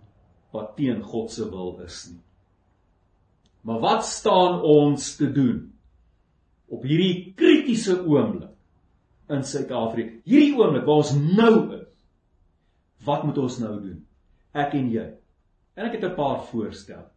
wat 0.52 0.76
teen 0.76 1.02
God 1.02 1.32
se 1.32 1.50
wil 1.50 1.80
is 1.86 2.10
nie. 2.12 2.21
Maar 3.62 3.80
wat 3.80 4.06
staan 4.06 4.62
ons 4.62 5.15
te 5.15 5.32
doen 5.32 5.73
op 6.67 6.84
hierdie 6.84 7.34
kritiese 7.36 8.06
oomblik 8.06 8.56
in 9.30 9.43
Suid-Afrika? 9.43 10.21
Hierdie 10.23 10.56
oomblik 10.56 10.86
waar 10.86 11.04
ons 11.04 11.13
nou 11.13 11.73
is. 11.76 11.88
Wat 13.04 13.23
moet 13.23 13.38
ons 13.38 13.60
nou 13.60 13.82
doen? 13.82 14.08
Ek 14.54 14.73
en 14.73 14.89
jy. 14.91 15.13
En 15.76 15.86
ek 15.86 15.91
het 15.91 16.04
'n 16.12 16.15
paar 16.15 16.43
voorstelle. 16.43 17.12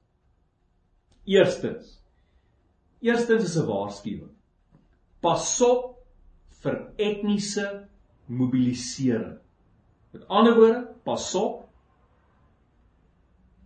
Eerstens. 1.25 2.01
Eerstens 3.01 3.45
is 3.45 3.57
'n 3.57 3.67
waarskuwing. 3.67 4.35
Pasop 5.21 5.97
vir 6.63 6.93
etniese 6.97 7.89
mobilisering. 8.27 9.39
Met 10.13 10.29
ander 10.29 10.55
woorde, 10.55 10.89
pas 11.05 11.35
op 11.35 11.69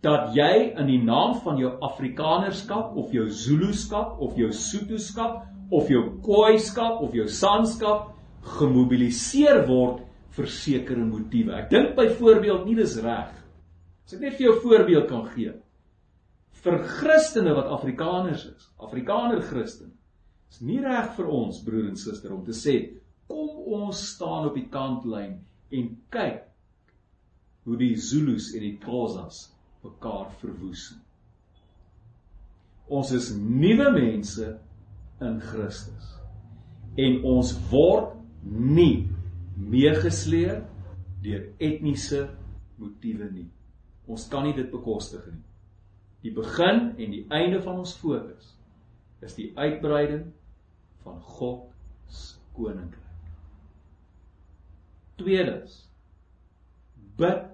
dat 0.05 0.35
jy 0.37 0.75
in 0.77 0.87
die 0.87 1.01
naam 1.03 1.39
van 1.41 1.57
jou 1.57 1.71
Afrikanerskap 1.81 2.97
of 2.97 3.13
jou 3.13 3.25
Zuluskap 3.31 4.21
of 4.21 4.37
jou 4.37 4.51
Sothoskap 4.53 5.47
of 5.71 5.89
jou 5.89 6.21
Khoiskap 6.21 7.01
of 7.01 7.15
jou 7.17 7.25
Sanskap 7.29 8.11
gemobiliseer 8.59 9.63
word 9.67 10.03
vir 10.37 10.51
sekere 10.51 11.05
motiewe. 11.07 11.55
Ek 11.57 11.71
dink 11.71 11.95
byvoorbeeld 11.97 12.67
nie 12.67 12.77
dis 12.77 12.99
reg. 13.01 13.33
As 14.05 14.17
ek 14.17 14.21
net 14.21 14.37
vir 14.37 14.51
jou 14.51 14.57
voorbeeld 14.61 15.09
kan 15.09 15.25
gee. 15.33 15.55
Vir 16.65 16.79
Christene 16.89 17.53
wat 17.57 17.69
Afrikaners 17.69 18.47
is, 18.49 18.69
Afrikaner 18.81 19.43
Christen, 19.45 19.93
is 20.51 20.63
nie 20.65 20.81
reg 20.81 21.11
vir 21.17 21.29
ons 21.29 21.61
broer 21.65 21.91
en 21.91 21.99
suster 22.01 22.33
om 22.33 22.45
te 22.47 22.55
sê 22.57 22.79
kom 23.29 23.51
ons 23.75 24.01
staan 24.15 24.49
op 24.49 24.57
die 24.57 24.69
kantlyn 24.73 25.39
en 25.75 25.91
kyk 26.15 26.43
hoe 27.65 27.77
die 27.81 27.95
Zulus 28.01 28.51
en 28.55 28.65
die 28.65 28.77
Xhosas 28.81 29.49
mekaar 29.85 30.31
verwoes. 30.41 30.91
Ons 32.89 33.13
is 33.17 33.31
nuwe 33.37 33.89
mense 33.93 34.51
in 35.25 35.41
Christus. 35.41 36.11
En 37.01 37.23
ons 37.29 37.55
word 37.71 38.13
nie 38.45 39.09
meegesleer 39.57 40.61
deur 41.25 41.49
etniese 41.59 42.27
motiewe 42.81 43.31
nie. 43.33 43.49
Ons 44.09 44.29
kan 44.29 44.45
nie 44.45 44.57
dit 44.57 44.69
bekostig 44.73 45.25
nie. 45.33 45.41
Die 46.25 46.33
begin 46.33 46.95
en 46.97 47.11
die 47.13 47.25
einde 47.29 47.61
van 47.63 47.83
ons 47.83 47.93
fokus 48.01 48.55
is 49.25 49.35
die 49.37 49.51
uitbreiding 49.57 50.31
van 51.05 51.21
God 51.21 51.67
se 52.09 52.39
koninkryk. 52.57 53.01
Tweedens 55.21 55.83
bid 57.21 57.45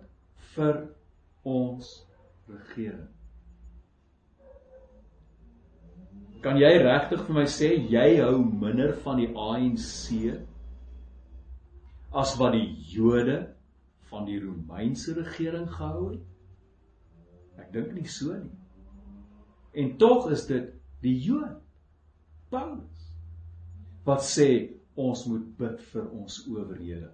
vir 0.54 0.78
ons 1.46 1.90
regering. 2.50 3.08
Kan 6.40 6.56
jy 6.56 6.70
regtig 6.80 7.26
vir 7.26 7.36
my 7.36 7.44
sê 7.52 7.74
jy 7.92 8.06
hou 8.22 8.38
minder 8.40 8.94
van 9.04 9.18
die 9.20 9.28
ANC 9.34 10.14
as 12.22 12.38
wat 12.40 12.54
die 12.56 12.70
Jode 12.94 13.42
van 14.10 14.24
die 14.30 14.38
Romeinse 14.40 15.18
regering 15.18 15.68
gehou 15.74 16.06
het? 16.14 16.24
Ek 17.60 17.68
dink 17.74 17.92
nie 17.98 18.08
so 18.08 18.32
nie. 18.38 18.59
En 19.72 19.96
tog 19.96 20.30
is 20.30 20.46
dit 20.46 20.72
die 21.00 21.16
Jood 21.22 21.60
Paulus 22.50 23.06
wat 24.08 24.24
sê 24.26 24.48
ons 24.98 25.26
moet 25.30 25.44
bid 25.58 25.82
vir 25.92 26.08
ons 26.16 26.38
owerhede. 26.48 27.10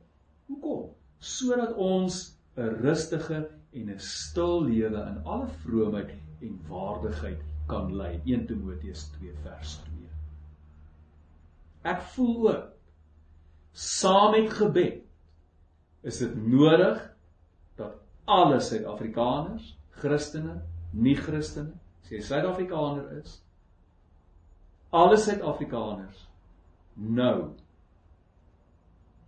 Hoekom? 0.48 0.94
Sodat 1.18 1.74
ons 1.76 2.36
'n 2.56 2.78
rustige 2.82 3.48
en 3.72 3.90
'n 3.90 3.98
stil 3.98 4.64
lewe 4.64 5.00
in 5.10 5.18
alle 5.24 5.48
vroomheid 5.62 6.14
en 6.40 6.60
waardigheid 6.68 7.40
kan 7.68 7.94
lei. 7.96 8.20
1 8.24 8.46
Timoteus 8.46 9.10
2 9.18 9.32
vers 9.42 9.76
2. 9.84 10.08
Ek 11.82 12.00
voel 12.14 12.48
ook 12.50 12.64
saam 13.72 14.30
met 14.30 14.50
gebed 14.50 15.02
is 16.02 16.18
dit 16.18 16.36
nodig 16.46 17.02
dat 17.76 17.98
alle 18.24 18.60
Suid-Afrikaners, 18.60 19.76
Christene, 19.90 20.62
nie-Christene, 20.90 21.74
as 22.06 22.12
jy 22.14 22.20
Suid-Afrikaner 22.22 23.18
is, 23.18 23.40
alle 24.94 25.16
Suid-Afrikaners 25.18 26.20
nou 26.96 27.50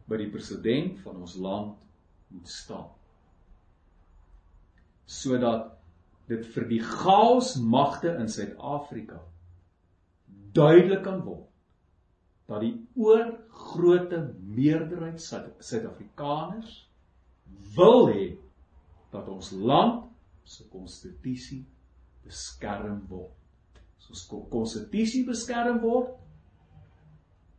by 0.09 0.21
die 0.21 0.29
president 0.31 1.01
van 1.03 1.19
ons 1.19 1.35
land 1.43 1.75
moet 2.31 2.49
staan 2.49 2.87
sodat 5.09 5.73
dit 6.29 6.45
vir 6.55 6.67
die 6.71 6.81
chaos 6.85 7.57
magte 7.59 8.13
in 8.21 8.31
Suid-Afrika 8.31 9.19
duidelik 10.55 11.03
kan 11.05 11.25
word 11.27 11.49
dat 12.49 12.63
die 12.63 12.75
oorgrootste 12.97 14.23
meerderheid 14.55 15.19
Suid-Afrikaners 15.21 16.79
wil 17.75 18.07
hê 18.13 18.29
dat 19.11 19.27
ons 19.33 19.51
land 19.57 20.07
se 20.49 20.69
konstitusie 20.71 21.65
beskerm 22.29 23.03
word. 23.11 23.35
As 23.99 24.09
ons 24.13 24.25
konstitusie 24.53 25.25
beskerm 25.27 25.83
word, 25.83 26.15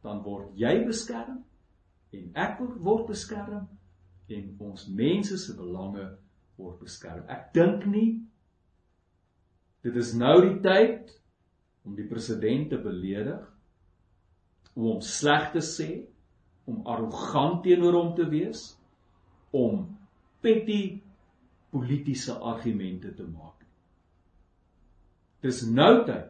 dan 0.05 0.23
word 0.23 0.55
jy 0.57 0.77
beskerm 0.87 1.43
en 2.15 2.31
ek 2.39 2.61
word 2.79 3.09
beskerm 3.11 3.67
en 4.29 4.49
ons 4.69 4.87
mense 4.87 5.35
se 5.41 5.55
belange 5.57 6.05
word 6.57 6.79
beskerm. 6.81 7.25
Ek 7.27 7.51
dink 7.53 7.85
nie 7.89 8.09
Dit 9.85 9.95
is 9.95 10.11
nou 10.19 10.35
die 10.43 10.57
tyd 10.63 11.11
om 11.87 11.95
die 11.95 12.07
president 12.07 12.67
te 12.73 12.79
beledig, 12.83 13.39
om 14.75 14.89
hom 14.89 15.03
sleg 15.05 15.53
te 15.53 15.63
sê, 15.63 15.87
om 16.69 16.81
arrogant 16.89 17.61
teenoor 17.63 17.95
hom 17.95 18.09
te 18.17 18.27
wees, 18.29 18.65
om 19.55 19.85
petty 20.43 20.99
politieke 21.71 22.35
argumente 22.51 23.13
te 23.15 23.23
maak. 23.23 23.58
Dis 25.45 25.63
nou 25.67 26.03
tyd 26.07 26.27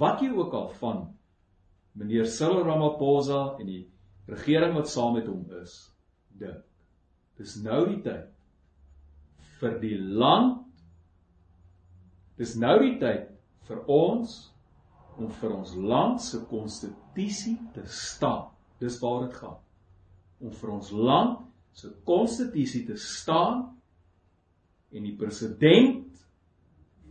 wat 0.00 0.22
jy 0.22 0.30
ook 0.32 0.54
al 0.54 0.68
van 0.80 1.00
meneer 1.98 2.26
Cyril 2.30 2.64
Ramaphosa 2.64 3.56
en 3.60 3.68
die 3.68 3.82
regering 4.30 4.74
wat 4.74 4.88
saam 4.88 5.18
met 5.18 5.26
hom 5.28 5.44
is, 5.60 5.74
dink. 6.38 6.62
Dis 7.38 7.56
nou 7.62 7.82
die 7.90 8.00
tyd 8.02 8.30
vir 9.58 9.78
die 9.82 9.96
land 9.98 10.64
Dis 12.38 12.56
nou 12.58 12.74
die 12.82 12.96
tyd 12.98 13.28
vir 13.68 13.82
ons 13.90 14.34
om 15.14 15.30
vir 15.38 15.52
ons 15.54 15.74
land 15.78 16.22
se 16.22 16.40
konstitusie 16.50 17.54
te 17.76 17.84
staan. 17.86 18.48
Dis 18.82 18.98
waar 19.02 19.28
dit 19.28 19.36
gaan. 19.38 19.60
Om 20.42 20.54
vir 20.58 20.72
ons 20.74 20.90
land 20.90 21.44
se 21.78 21.92
konstitusie 22.06 22.82
te 22.88 22.98
staan 22.98 23.68
en 24.94 25.06
die 25.06 25.14
president 25.18 26.10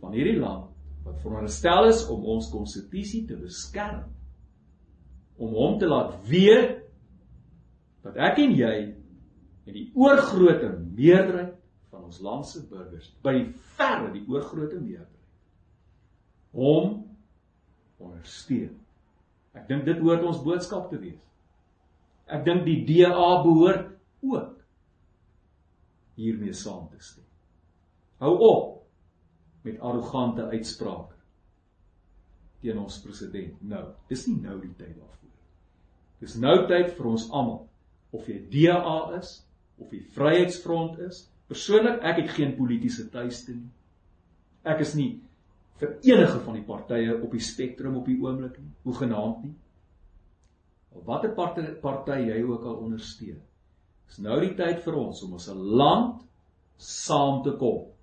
van 0.00 0.12
hierdie 0.16 0.36
land 0.40 0.73
wat 1.04 1.20
veronderstel 1.22 1.88
is 1.90 2.04
om 2.12 2.24
ons 2.34 2.50
konstitusie 2.52 3.24
te 3.28 3.36
beskerm 3.38 4.04
om 5.36 5.54
hom 5.56 5.78
te 5.78 5.88
laat 5.90 6.14
weet 6.28 6.78
dat 8.04 8.18
ek 8.30 8.38
en 8.44 8.54
jy 8.54 8.76
en 9.64 9.74
die 9.74 9.88
oorgrootste 9.96 10.70
meerderheid 10.94 11.56
van 11.90 12.06
ons 12.06 12.20
land 12.22 12.46
se 12.48 12.62
burgers 12.68 13.10
by 13.24 13.34
verre 13.78 14.12
die 14.14 14.24
oorgrootste 14.28 14.80
meerderheid 14.80 15.10
hom 16.54 17.00
ondersteun. 17.98 18.74
Ek 19.54 19.66
dink 19.70 19.84
dit 19.86 20.00
hoort 20.02 20.22
ons 20.26 20.42
boodskap 20.44 20.90
te 20.90 20.98
wees. 21.00 21.20
Ek 22.30 22.44
dink 22.46 22.64
die 22.66 22.80
DA 22.86 23.42
behoort 23.42 23.90
ook 24.24 24.52
hiermee 26.18 26.54
saam 26.54 26.86
te 26.92 27.00
stem. 27.02 27.26
Hou 28.22 28.34
op 28.38 28.83
met 29.64 29.80
arrogante 29.80 30.44
uitsprake 30.52 31.14
teen 32.64 32.80
ons 32.80 32.96
president 33.04 33.60
nou. 33.68 33.84
Dis 34.08 34.24
nie 34.28 34.38
nou 34.40 34.56
die 34.60 34.72
tyd 34.78 34.94
daarvoor. 34.96 35.32
Dis 36.24 36.36
nou 36.40 36.56
tyd 36.68 36.94
vir 36.96 37.08
ons 37.10 37.26
almal 37.30 37.64
of 38.16 38.28
jy 38.30 38.38
DA 38.52 38.96
is 39.18 39.36
of 39.82 39.92
jy 39.92 40.00
Vryheidsfront 40.14 41.00
is. 41.04 41.24
Persoonlik 41.50 42.04
ek 42.06 42.22
het 42.22 42.32
geen 42.38 42.54
politieke 42.56 43.04
tuiste 43.12 43.56
nie. 43.56 43.68
Ek 44.64 44.80
is 44.80 44.94
nie 44.96 45.10
vir 45.80 45.96
enige 46.06 46.40
van 46.46 46.56
die 46.56 46.64
partye 46.64 47.16
op 47.18 47.32
die 47.34 47.42
spektrum 47.44 47.98
op 48.00 48.08
die 48.08 48.16
oomblik 48.22 48.56
nie, 48.60 48.70
hoe 48.86 48.94
genaamd 48.96 49.42
nie. 49.44 49.54
Al 50.94 51.04
watter 51.08 51.34
party 51.36 51.66
party 51.82 52.20
jy 52.30 52.38
ook 52.46 52.64
al 52.64 52.78
ondersteun. 52.86 53.40
Dis 54.08 54.20
nou 54.24 54.38
die 54.40 54.54
tyd 54.56 54.84
vir 54.86 55.00
ons 55.00 55.24
om 55.26 55.34
as 55.36 55.48
'n 55.50 55.58
land 55.80 56.22
saam 56.78 57.42
te 57.42 57.56
kom 57.58 57.93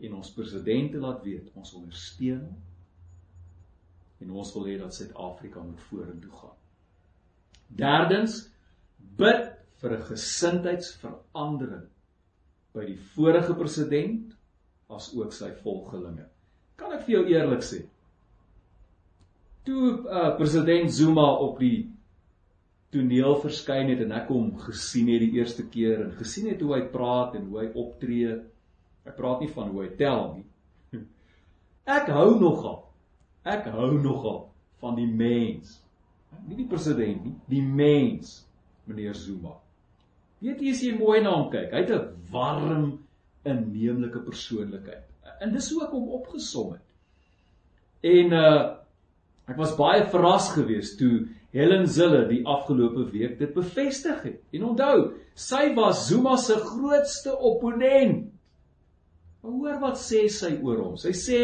en 0.00 0.16
ons 0.18 0.32
president 0.36 0.90
te 0.92 1.00
laat 1.00 1.22
weet 1.24 1.50
ons 1.56 1.74
ondersteun 1.78 2.44
en 4.20 4.30
ons 4.32 4.52
wil 4.56 4.68
hê 4.68 4.76
dat 4.80 4.94
Suid-Afrika 4.96 5.62
moet 5.62 5.80
vorentoe 5.88 6.32
gaan. 6.32 6.56
Derdens 7.68 8.38
bid 9.20 9.52
vir 9.80 9.96
'n 9.96 10.06
gesindheidsverandering 10.10 11.86
by 12.76 12.86
die 12.86 12.98
vorige 13.16 13.54
president 13.54 14.32
as 14.88 15.10
ook 15.14 15.32
sy 15.32 15.50
volgelinge. 15.62 16.26
Kan 16.76 16.92
ek 16.92 17.04
vir 17.06 17.14
jou 17.16 17.24
eerlik 17.32 17.64
sê? 17.64 17.82
Toe 19.66 20.06
uh, 20.06 20.36
president 20.36 20.92
Zuma 20.92 21.26
op 21.42 21.58
die 21.58 21.90
toneel 22.94 23.40
verskyn 23.42 23.90
het 23.90 24.02
en 24.04 24.12
ek 24.12 24.28
hom 24.30 24.52
gesien 24.62 25.08
het 25.10 25.24
die 25.24 25.40
eerste 25.40 25.66
keer 25.72 26.04
en 26.04 26.12
gesien 26.20 26.46
het 26.52 26.62
hoe 26.62 26.76
hy 26.76 26.84
praat 26.92 27.34
en 27.38 27.48
hoe 27.50 27.64
hy 27.64 27.66
optree. 27.74 28.36
Ek 29.06 29.16
praat 29.16 29.40
nie 29.40 29.50
van 29.54 29.70
hoe 29.70 29.84
hy 29.84 29.90
tel 29.98 30.22
nie. 30.34 31.02
Ek 31.96 32.10
hou 32.10 32.34
nogal. 32.40 32.80
Ek 33.46 33.68
hou 33.70 33.92
nogal 33.94 34.40
van 34.82 34.96
die 34.98 35.06
mens. 35.06 35.78
Nie 36.48 36.58
die 36.58 36.68
president 36.68 37.22
nie, 37.24 37.34
die 37.48 37.62
mens, 37.62 38.40
meneer 38.84 39.14
Zuma. 39.14 39.54
Weet 40.42 40.60
jy 40.60 40.72
as 40.74 40.82
jy 40.82 40.92
mooi 40.98 41.20
na 41.22 41.32
hom 41.32 41.46
kyk, 41.50 41.70
hy 41.72 41.84
het 41.84 41.92
'n 41.94 42.30
warm, 42.30 42.88
inneemlike 43.46 44.20
persoonlikheid 44.26 45.06
en 45.40 45.52
dis 45.54 45.68
hoe 45.72 45.84
ek 45.86 45.94
hom 45.94 46.10
opgesom 46.18 46.74
het. 46.76 46.84
En 48.16 48.36
uh 48.40 48.58
ek 49.46 49.60
was 49.60 49.76
baie 49.78 50.02
verras 50.10 50.48
geweest 50.56 50.96
toe 50.98 51.28
Helen 51.54 51.84
Zille 51.86 52.24
die 52.26 52.40
afgelope 52.50 53.04
week 53.12 53.36
dit 53.38 53.52
bevestig 53.54 54.24
het. 54.24 54.40
En 54.58 54.64
onthou, 54.72 54.96
sy 55.38 55.68
was 55.76 56.08
Zuma 56.08 56.34
se 56.42 56.56
grootste 56.58 57.30
opponent. 57.30 58.24
Maar 59.46 59.54
hoor 59.54 59.78
wat 59.78 59.98
sê 60.02 60.24
sy 60.26 60.56
oor 60.58 60.80
hom? 60.82 60.94
Sy 60.98 61.12
sê 61.14 61.40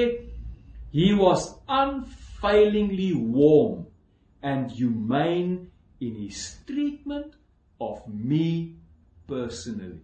he 0.91 1.13
was 1.15 1.45
unfailingly 1.71 3.13
warm 3.15 3.87
and 4.43 4.73
humane 4.75 5.71
in 6.03 6.17
his 6.19 6.59
treatment 6.67 7.37
of 7.79 8.03
me 8.11 8.75
personally. 9.31 10.03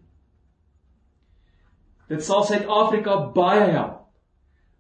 Dit 2.07 2.23
sal 2.23 2.47
Suid-Afrika 2.47 3.19
baie 3.35 3.67
help 3.75 4.07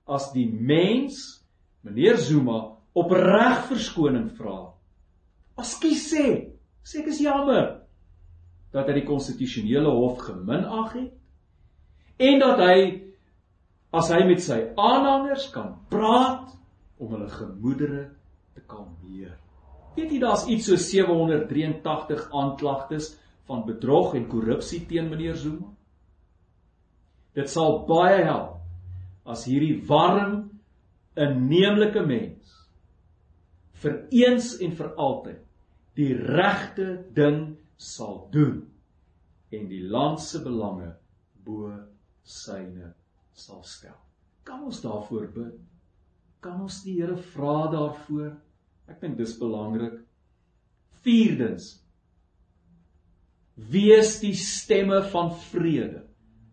as 0.07 0.31
die 0.33 0.46
mens, 0.46 1.42
meneer 1.83 2.16
Zuma, 2.22 2.78
opreg 2.94 3.66
verskoning 3.68 4.31
vra 4.38 4.70
Askies 5.59 6.07
sê, 6.12 6.24
sê 6.87 7.02
ek 7.02 7.11
is 7.11 7.24
jammer 7.26 7.83
dat 8.70 8.87
hy 8.87 9.00
die 9.00 9.09
konstitusionele 9.11 9.90
hof 9.90 10.22
geminag 10.22 10.94
het 10.94 12.22
en 12.31 12.42
dat 12.46 12.62
hy 12.62 12.78
as 13.94 14.11
hy 14.12 14.20
met 14.29 14.42
sy 14.44 14.59
aanhangers 14.77 15.48
kan 15.55 15.72
praat 15.92 16.51
om 17.01 17.14
hulle 17.14 17.29
gemoedere 17.33 18.05
te 18.57 18.64
kalmeer. 18.68 19.37
Weet 19.96 20.12
jy 20.12 20.20
daar's 20.22 20.44
iets 20.51 20.68
so 20.68 20.77
783 20.77 22.29
aanklagtes 22.37 23.14
van 23.48 23.64
bedrog 23.66 24.14
en 24.18 24.29
korrupsie 24.31 24.85
teen 24.87 25.09
meneer 25.11 25.38
Zuma? 25.40 25.72
Dit 27.38 27.51
sal 27.51 27.83
baie 27.88 28.22
help 28.27 28.57
as 29.29 29.44
hierdie 29.48 29.81
warm, 29.88 30.48
inneemlike 31.18 32.03
mens 32.07 32.55
vir 33.83 33.94
eens 34.14 34.53
en 34.64 34.74
vir 34.79 34.92
altyd 34.98 35.42
die 35.98 36.12
regte 36.14 36.87
ding 37.14 37.40
sal 37.79 38.20
doen 38.35 38.61
en 39.55 39.66
die 39.70 39.83
land 39.90 40.22
se 40.22 40.40
belange 40.44 40.92
bo 41.46 41.70
syne 42.22 42.92
sal 43.38 43.62
stel. 43.66 43.96
Kan 44.46 44.64
ons 44.66 44.81
daarvoor 44.83 45.29
bid? 45.35 45.57
Kan 46.44 46.62
ons 46.64 46.83
die 46.85 46.98
Here 47.01 47.16
vra 47.35 47.68
daarvoor? 47.72 48.33
Ek 48.88 49.01
dink 49.03 49.18
dis 49.18 49.37
belangrik. 49.38 50.01
Vierdens 51.05 51.77
wees 53.59 54.18
die 54.22 54.35
stemme 54.38 55.01
van 55.11 55.33
vrede 55.48 56.05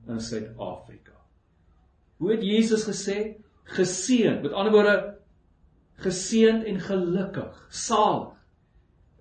in 0.09 0.21
Suid-Afrika. 0.21 1.13
Hoe 2.17 2.31
het 2.33 2.45
Jesus 2.45 2.85
gesê? 2.87 3.35
Geseën, 3.75 4.41
met 4.41 4.53
ander 4.53 4.73
woorde 4.73 4.95
geseënd 6.01 6.65
en 6.69 6.79
gelukkig, 6.81 7.53
salig 7.73 8.33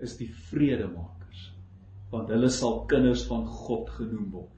is 0.04 0.16
die 0.20 0.28
vredemakers 0.50 1.14
want 2.14 2.30
hulle 2.30 2.50
sal 2.52 2.84
kinders 2.90 3.24
van 3.26 3.42
God 3.50 3.88
genoem 3.96 4.28
word. 4.30 4.52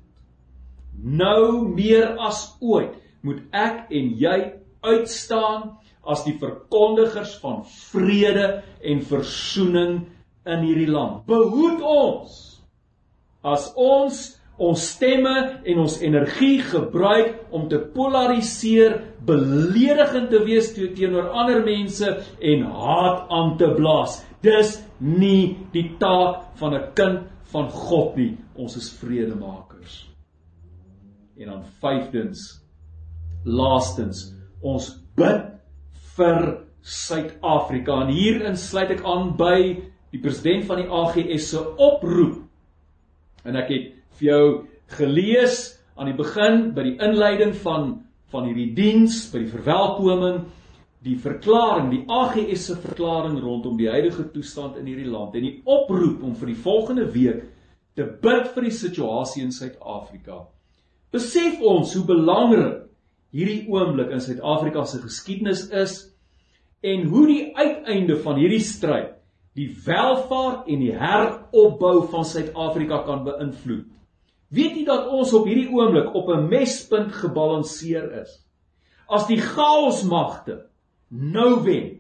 Nou 1.03 1.69
meer 1.69 2.17
as 2.23 2.57
ooit 2.61 2.95
moet 3.27 3.43
ek 3.53 3.91
en 3.91 4.13
jy 4.21 4.39
uitstaan 4.87 5.77
as 6.07 6.23
die 6.27 6.37
verkondigers 6.39 7.35
van 7.43 7.65
vrede 7.67 8.63
en 8.87 9.03
versoening 9.03 9.99
in 10.47 10.63
hierdie 10.63 10.91
land. 10.91 11.25
Behoed 11.27 11.83
ons 11.83 12.43
as 13.47 13.71
ons 13.79 14.25
ons 14.57 14.81
stemme 14.81 15.35
en 15.69 15.83
ons 15.83 15.99
energie 16.01 16.63
gebruik 16.65 17.53
om 17.53 17.67
te 17.69 17.77
polariseer, 17.93 18.95
beledigend 19.29 20.31
te 20.33 20.41
wees 20.47 20.71
teenoor 20.73 21.29
ander 21.37 21.61
mense 21.67 22.09
en 22.41 22.65
haat 22.65 23.27
aan 23.37 23.53
te 23.61 23.69
blaas. 23.77 24.23
Dis 24.41 24.79
nie 24.99 25.59
die 25.77 25.91
taak 26.01 26.57
van 26.57 26.75
'n 26.75 26.93
kind 26.95 27.21
van 27.53 27.69
God 27.69 28.17
nie. 28.17 28.37
Ons 28.57 28.77
is 28.77 28.91
vredemakers. 28.91 30.16
En 31.37 31.53
dan 31.53 31.65
vyfdens, 31.83 32.45
laastens, 33.45 34.31
ons 34.65 34.89
bid 35.19 35.53
vir 36.17 36.41
Suid-Afrika. 36.87 38.01
En 38.05 38.13
hierin 38.15 38.57
sluit 38.57 38.95
ek 38.95 39.05
aan 39.05 39.35
by 39.37 39.59
die 40.15 40.23
president 40.23 40.65
van 40.69 40.81
die 40.81 40.89
AGS 40.89 41.51
se 41.53 41.61
oproep. 41.61 42.41
En 43.47 43.59
ek 43.59 43.73
het 43.75 43.89
vir 44.19 44.29
jou 44.31 44.45
gelees 44.97 45.59
aan 45.97 46.11
die 46.11 46.17
begin 46.17 46.71
by 46.77 46.87
die 46.87 46.99
inleiding 47.03 47.57
van 47.63 47.95
van 48.35 48.49
hierdie 48.49 48.73
diens, 48.75 49.21
by 49.31 49.39
die 49.45 49.53
verwelkoming 49.53 50.41
die 51.07 51.17
verklaring, 51.21 51.91
die 51.93 52.05
AGS 52.11 52.71
se 52.71 52.77
verklaring 52.83 53.39
rondom 53.43 53.77
die 53.79 53.91
huidige 53.91 54.27
toestand 54.35 54.79
in 54.81 54.89
hierdie 54.91 55.09
land 55.11 55.37
en 55.37 55.47
die 55.47 55.55
oproep 55.63 56.25
om 56.27 56.35
vir 56.39 56.51
die 56.51 56.59
volgende 56.65 57.07
week 57.15 57.45
te 57.97 58.07
bid 58.23 58.51
vir 58.55 58.67
die 58.67 58.75
situasie 58.75 59.45
in 59.45 59.53
Suid-Afrika. 59.55 60.43
Besef 61.15 61.61
ons 61.63 61.95
hoe 61.95 62.05
belangrik 62.09 62.83
hierdie 63.37 63.67
oomblik 63.71 64.11
in 64.15 64.23
Suid-Afrika 64.23 64.85
se 64.89 65.03
geskiedenis 65.03 65.67
is 65.71 65.99
en 66.87 67.07
hoe 67.11 67.27
die 67.29 67.43
uiteinde 67.57 68.17
van 68.23 68.41
hierdie 68.41 68.63
stryd 68.65 69.13
die 69.57 69.71
welvaart 69.87 70.69
en 70.69 70.83
die 70.85 70.93
heropbou 70.93 72.03
van 72.13 72.27
Suid-Afrika 72.29 73.01
kan 73.07 73.23
beïnvloed. 73.25 73.87
Weet 74.53 74.77
jy 74.77 74.85
dat 74.87 75.09
ons 75.11 75.33
op 75.35 75.47
hierdie 75.49 75.71
oomblik 75.73 76.13
op 76.15 76.29
'n 76.29 76.49
mespunt 76.49 77.13
gebalanseer 77.13 78.21
is? 78.23 78.43
As 79.09 79.27
die 79.27 79.41
chaosmagte 79.41 80.67
nou 81.11 81.63
wen, 81.65 81.99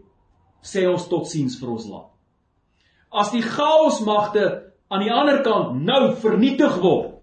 sê 0.62 0.86
ons 0.86 1.08
totsiens 1.08 1.56
vir 1.58 1.70
ons 1.70 1.86
land. 1.88 2.10
As 3.10 3.30
die 3.30 3.42
chaosmagte 3.42 4.72
aan 4.90 5.00
die 5.00 5.12
ander 5.12 5.42
kant 5.42 5.80
nou 5.82 6.14
vernietig 6.14 6.80
word, 6.82 7.15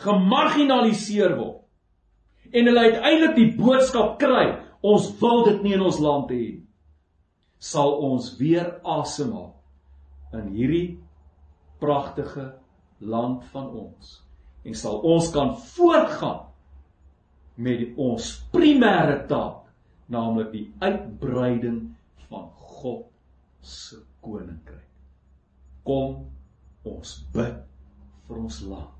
gemarginaliseer 0.00 1.36
word. 1.36 1.60
En 2.50 2.66
hulle 2.66 2.86
uiteindelik 2.88 3.36
die 3.36 3.50
boodskap 3.58 4.16
kry, 4.22 4.46
ons 4.82 5.10
wil 5.20 5.44
dit 5.46 5.62
nie 5.64 5.76
in 5.76 5.84
ons 5.86 6.00
land 6.02 6.30
hê 6.32 6.40
nie, 6.40 6.64
sal 7.60 7.92
ons 8.08 8.32
weer 8.40 8.72
asemhaal 8.88 9.52
in 10.38 10.48
hierdie 10.54 10.86
pragtige 11.82 12.46
land 12.98 13.44
van 13.52 13.68
ons. 13.84 14.16
En 14.64 14.76
sal 14.76 15.00
ons 15.06 15.30
kan 15.34 15.52
voortgaan 15.76 16.46
met 17.60 17.98
ons 18.00 18.28
primêre 18.54 19.18
taak 19.28 19.68
naamlik 20.10 20.50
die 20.54 20.66
uitbreiding 20.80 21.82
van 22.30 22.48
God 22.56 23.04
se 23.60 24.00
koninkryk. 24.24 24.88
Kom 25.84 26.24
ons 26.88 27.18
bid 27.34 27.60
vir 28.26 28.40
ons 28.40 28.62
land 28.64 28.99